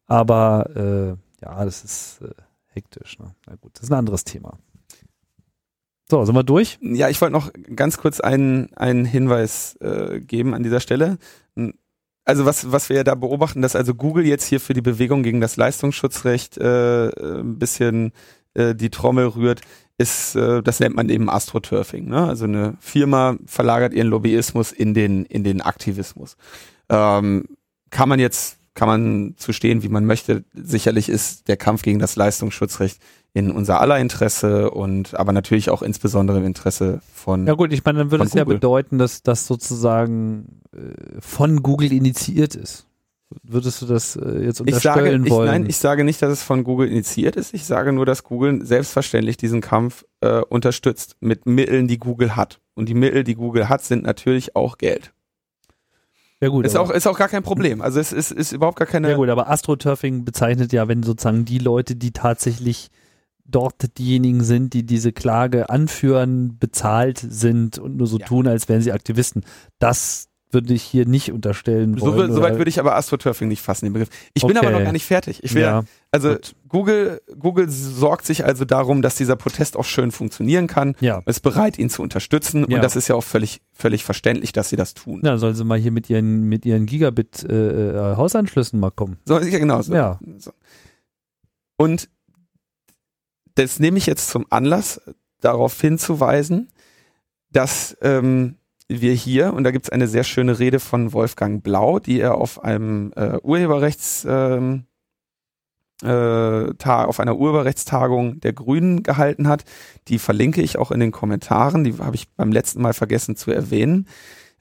[0.08, 2.30] Aber äh, ja, das ist äh,
[2.68, 3.20] hektisch.
[3.20, 3.36] Ne?
[3.48, 4.58] Na gut, das ist ein anderes Thema.
[6.10, 6.78] So, sind wir durch?
[6.82, 11.18] Ja, ich wollte noch ganz kurz einen, einen Hinweis äh, geben an dieser Stelle
[12.26, 15.24] also was, was wir ja da beobachten, dass also Google jetzt hier für die Bewegung
[15.24, 18.12] gegen das Leistungsschutzrecht äh, ein bisschen
[18.56, 19.62] äh, die Trommel rührt,
[19.98, 22.08] ist, äh, das nennt man eben Astroturfing.
[22.08, 22.28] Ne?
[22.28, 26.36] Also eine Firma verlagert ihren Lobbyismus in den, in den Aktivismus.
[26.90, 27.46] Ähm,
[27.92, 30.44] kann man jetzt, kann man zu stehen, wie man möchte.
[30.54, 33.00] Sicherlich ist der Kampf gegen das Leistungsschutzrecht
[33.34, 37.48] in unser aller Interesse und aber natürlich auch insbesondere im Interesse von.
[37.48, 38.40] Ja gut, ich meine, dann würde es Google.
[38.40, 40.80] ja bedeuten, dass das sozusagen äh,
[41.20, 42.86] von Google initiiert ist.
[43.44, 45.48] Würdest du das äh, jetzt unterstellen ich sage, wollen?
[45.48, 47.54] Ich, nein, ich sage nicht, dass es von Google initiiert ist.
[47.54, 52.60] Ich sage nur, dass Google selbstverständlich diesen Kampf äh, unterstützt mit Mitteln, die Google hat.
[52.76, 55.15] Und die Mittel, die Google hat, sind natürlich auch Geld.
[56.42, 56.66] Ja gut.
[56.66, 57.82] Ist auch, ist auch gar kein Problem.
[57.82, 59.10] Also es ist, ist überhaupt gar keine.
[59.12, 62.90] Ja gut, aber AstroTurfing bezeichnet ja, wenn sozusagen die Leute, die tatsächlich
[63.46, 68.26] dort diejenigen sind, die diese Klage anführen, bezahlt sind und nur so ja.
[68.26, 69.44] tun, als wären sie Aktivisten.
[69.80, 72.34] Das würde ich hier nicht unterstellen wollen.
[72.34, 74.10] So, weit würde ich aber AstroTurfing nicht fassen, den Begriff.
[74.34, 74.54] Ich okay.
[74.54, 75.44] bin aber noch gar nicht fertig.
[75.44, 76.36] Ich will, ja, also
[76.68, 80.96] Google, Google sorgt sich also darum, dass dieser Protest auch schön funktionieren kann.
[81.00, 81.22] Ja.
[81.26, 82.66] Ist bereit, ihn zu unterstützen.
[82.68, 82.78] Ja.
[82.78, 85.22] Und das ist ja auch völlig, völlig verständlich, dass sie das tun.
[85.24, 89.20] Ja, sollen sie mal hier mit ihren, mit ihren Gigabit äh, äh mal kommen.
[89.26, 89.82] So, ja, genau.
[89.82, 89.94] So.
[89.94, 90.20] Ja.
[90.38, 90.52] So.
[91.78, 92.10] Und
[93.56, 95.02] das nehme ich jetzt zum Anlass,
[95.42, 96.70] darauf hinzuweisen,
[97.52, 98.56] dass ähm,
[98.88, 102.36] wir hier, und da gibt es eine sehr schöne Rede von Wolfgang Blau, die er
[102.36, 104.86] auf einem äh, Urheberrechts ähm,
[106.04, 109.64] äh, auf einer Urheberrechtstagung der Grünen gehalten hat.
[110.08, 111.84] Die verlinke ich auch in den Kommentaren.
[111.84, 114.08] Die habe ich beim letzten Mal vergessen zu erwähnen.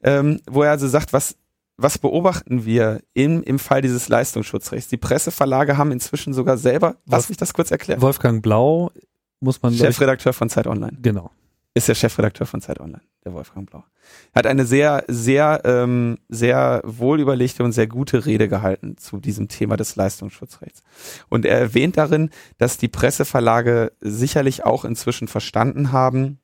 [0.03, 1.37] Ähm, wo er also sagt, was,
[1.77, 4.89] was beobachten wir im, im Fall dieses Leistungsschutzrechts?
[4.89, 8.01] Die Presseverlage haben inzwischen sogar selber, lass mich das kurz erklären.
[8.01, 8.93] Wolfgang Blau
[9.41, 9.75] muss man.
[9.75, 10.97] Chefredakteur von Zeit Online.
[11.03, 11.31] Genau
[11.75, 13.85] ist der Chefredakteur von Zeit Online, der Wolfgang Blau.
[14.33, 19.77] Hat eine sehr, sehr, ähm, sehr wohlüberlegte und sehr gute Rede gehalten zu diesem Thema
[19.77, 20.83] des Leistungsschutzrechts.
[21.29, 26.39] Und er erwähnt darin, dass die Presseverlage sicherlich auch inzwischen verstanden haben,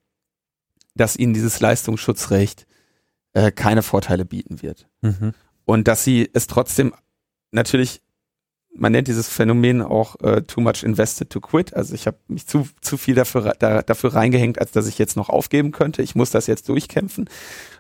[0.97, 2.67] dass ihnen dieses Leistungsschutzrecht
[3.33, 4.89] äh, keine Vorteile bieten wird.
[5.01, 5.33] Mhm.
[5.65, 6.93] Und dass sie es trotzdem
[7.53, 8.03] natürlich
[8.75, 11.75] man nennt dieses Phänomen auch äh, too much invested to quit.
[11.75, 15.17] Also ich habe mich zu, zu viel dafür, da, dafür reingehängt, als dass ich jetzt
[15.17, 16.03] noch aufgeben könnte.
[16.03, 17.29] Ich muss das jetzt durchkämpfen.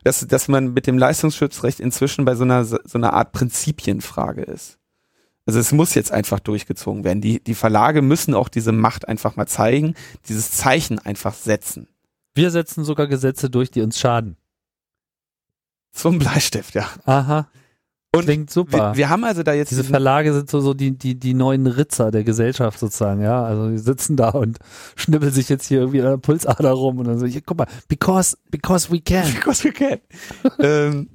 [0.04, 4.78] Dass, dass man mit dem Leistungsschutzrecht inzwischen bei so einer, so einer Art Prinzipienfrage ist.
[5.46, 7.20] Also es muss jetzt einfach durchgezogen werden.
[7.20, 9.94] Die, die Verlage müssen auch diese Macht einfach mal zeigen,
[10.28, 11.88] dieses Zeichen einfach setzen.
[12.34, 14.36] Wir setzen sogar Gesetze durch, die uns schaden.
[15.92, 16.88] Zum Bleistift, ja.
[17.04, 17.48] Aha.
[18.12, 18.92] Und Klingt super.
[18.92, 19.70] Wir, wir, haben also da jetzt.
[19.70, 23.44] Diese Verlage sind so, so die, die, die neuen Ritzer der Gesellschaft sozusagen, ja.
[23.44, 24.58] Also die sitzen da und
[24.96, 27.68] schnippeln sich jetzt hier irgendwie an der Pulsader rum und dann so, hier, guck mal,
[27.86, 29.32] because, because we can.
[29.34, 29.98] Because we can.
[30.58, 31.10] ähm,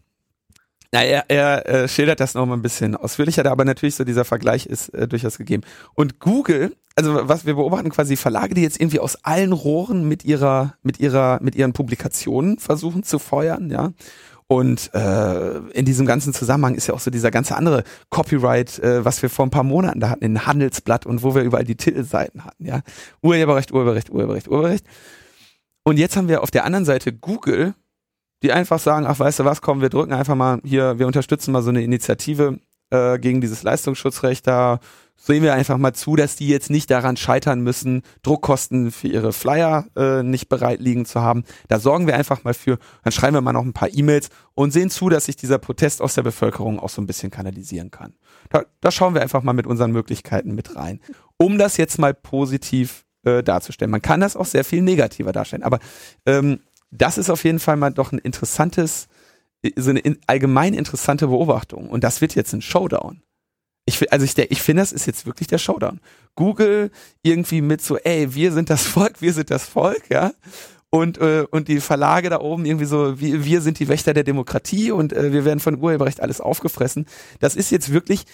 [0.93, 4.23] na, er, er äh, schildert das noch mal ein bisschen ausführlicher, aber natürlich so dieser
[4.23, 5.63] Vergleich ist äh, durchaus gegeben.
[5.95, 10.23] Und Google, also was wir beobachten, quasi Verlage, die jetzt irgendwie aus allen Rohren mit
[10.23, 13.91] ihrer, mit ihrer, mit ihren Publikationen versuchen zu feuern, ja.
[14.47, 19.03] Und äh, in diesem ganzen Zusammenhang ist ja auch so dieser ganze andere Copyright, äh,
[19.03, 21.75] was wir vor ein paar Monaten da hatten, in Handelsblatt und wo wir überall die
[21.75, 22.81] Titelseiten hatten, ja.
[23.23, 24.85] Urheberrecht, Urheberrecht, Urheberrecht, Urheberrecht.
[25.83, 27.73] Und jetzt haben wir auf der anderen Seite Google,
[28.43, 31.51] die einfach sagen, ach weißt du was, komm, wir drücken einfach mal hier, wir unterstützen
[31.51, 32.59] mal so eine Initiative
[32.91, 34.79] äh, gegen dieses Leistungsschutzrecht da
[35.25, 39.33] sehen wir einfach mal zu, dass die jetzt nicht daran scheitern müssen, Druckkosten für ihre
[39.33, 41.43] Flyer äh, nicht bereit liegen zu haben.
[41.67, 42.77] Da sorgen wir einfach mal für.
[43.03, 46.01] Dann schreiben wir mal noch ein paar E-Mails und sehen zu, dass sich dieser Protest
[46.01, 48.13] aus der Bevölkerung auch so ein bisschen kanalisieren kann.
[48.49, 50.99] Da, da schauen wir einfach mal mit unseren Möglichkeiten mit rein,
[51.37, 53.89] um das jetzt mal positiv äh, darzustellen.
[53.91, 55.79] Man kann das auch sehr viel negativer darstellen, aber
[56.27, 56.59] ähm,
[56.91, 59.07] das ist auf jeden Fall mal doch ein interessantes,
[59.75, 61.89] so eine in, allgemein interessante Beobachtung.
[61.89, 63.24] Und das wird jetzt ein Showdown.
[63.85, 65.99] Ich, also ich, ich finde, das ist jetzt wirklich der Showdown.
[66.35, 70.33] Google irgendwie mit so, ey, wir sind das Volk, wir sind das Volk, ja.
[70.89, 74.23] Und, äh, und die Verlage da oben irgendwie so, wir, wir sind die Wächter der
[74.23, 77.05] Demokratie und äh, wir werden von Urheberrecht alles aufgefressen.
[77.39, 78.25] Das ist jetzt wirklich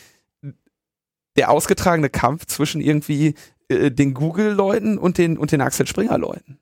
[1.38, 3.36] der ausgetragene Kampf zwischen irgendwie
[3.68, 6.60] äh, den Google-Leuten und den, und den Axel Springer-Leuten.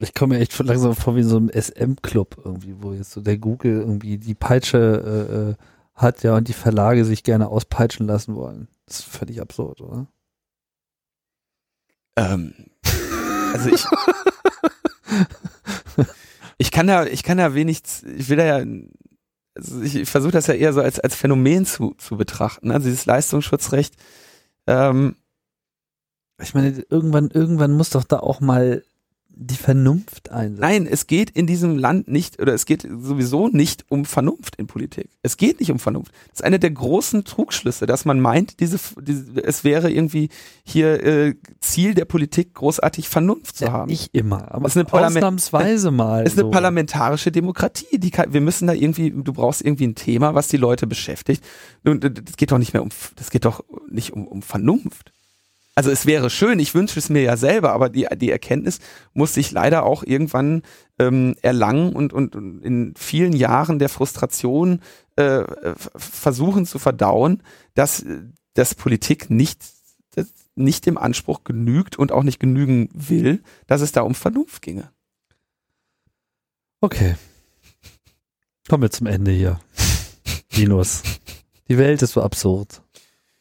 [0.00, 3.20] Ich komme mir echt schon langsam vor wie so einem SM-Club irgendwie, wo jetzt so
[3.20, 8.06] der Google irgendwie die Peitsche äh, äh hat, ja, und die Verlage sich gerne auspeitschen
[8.06, 8.68] lassen wollen.
[8.86, 10.06] Das ist völlig absurd, oder?
[12.16, 12.54] Ähm,
[13.52, 13.84] also ich,
[16.58, 17.82] ich kann da, ich kann da wenig,
[18.16, 18.66] ich will da ja,
[19.54, 22.88] also ich, ich versuche das ja eher so als, als Phänomen zu, zu betrachten, also
[22.88, 23.94] dieses Leistungsschutzrecht,
[24.66, 25.16] ähm,
[26.40, 28.82] ich meine, irgendwann, irgendwann muss doch da auch mal
[29.34, 30.60] die Vernunft einsetzen.
[30.60, 34.66] Nein, es geht in diesem Land nicht, oder es geht sowieso nicht um Vernunft in
[34.66, 35.08] Politik.
[35.22, 36.12] Es geht nicht um Vernunft.
[36.28, 40.28] Das ist eine der großen Trugschlüsse, dass man meint, diese, diese es wäre irgendwie
[40.64, 43.88] hier äh, Ziel der Politik, großartig Vernunft zu ja, haben.
[43.88, 46.22] Nicht immer, aber ist eine ausnahmsweise mal.
[46.24, 46.50] Es ist eine so.
[46.50, 47.98] parlamentarische Demokratie.
[47.98, 51.42] Die kann, wir müssen da irgendwie, du brauchst irgendwie ein Thema, was die Leute beschäftigt.
[51.84, 55.12] Und das geht doch nicht mehr um, das geht doch nicht um, um Vernunft
[55.74, 58.80] also es wäre schön, ich wünsche es mir ja selber, aber die, die Erkenntnis
[59.14, 60.62] musste ich leider auch irgendwann
[60.98, 64.80] ähm, erlangen und, und, und in vielen Jahren der Frustration
[65.16, 65.44] äh,
[65.96, 67.42] versuchen zu verdauen,
[67.74, 68.04] dass,
[68.54, 69.62] dass Politik nicht,
[70.54, 74.90] nicht dem Anspruch genügt und auch nicht genügen will, dass es da um Vernunft ginge.
[76.80, 77.14] Okay.
[78.68, 79.60] Kommen wir zum Ende hier.
[80.52, 81.02] Linus.
[81.68, 82.82] Die Welt ist so absurd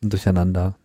[0.01, 0.78] und durcheinander.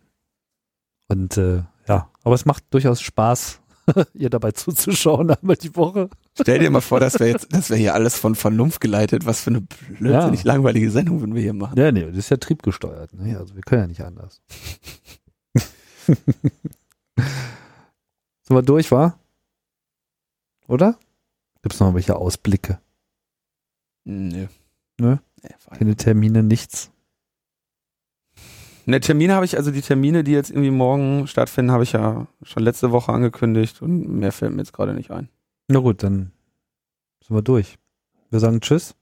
[1.07, 3.61] Und äh, ja, aber es macht durchaus Spaß,
[4.13, 6.09] ihr dabei zuzuschauen einmal die Woche.
[6.39, 9.25] Stell dir mal vor, dass wir jetzt, dass wir hier alles von Vernunft geleitet.
[9.25, 10.53] Was für eine blödsinnig ja.
[10.53, 11.77] langweilige Sendung würden wir hier machen.
[11.77, 13.13] Ja, nee, das ist ja triebgesteuert.
[13.13, 13.37] Ne?
[13.37, 14.41] Also wir können ja nicht anders.
[18.47, 19.19] Sind wir durch, war?
[20.67, 20.97] Oder?
[21.61, 22.79] Gibt es noch welche Ausblicke?
[24.03, 24.47] Nö.
[24.99, 25.17] Nö?
[25.41, 26.91] Nee, Keine Termine, nichts.
[28.85, 32.27] Ne, Termine habe ich, also die Termine, die jetzt irgendwie morgen stattfinden, habe ich ja
[32.43, 35.29] schon letzte Woche angekündigt und mehr fällt mir jetzt gerade nicht ein.
[35.67, 36.31] Na gut, dann
[37.25, 37.77] sind wir durch.
[38.29, 38.95] Wir sagen Tschüss.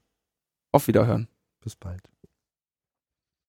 [0.72, 1.28] Auf Wiederhören.
[1.60, 2.13] Bis bald.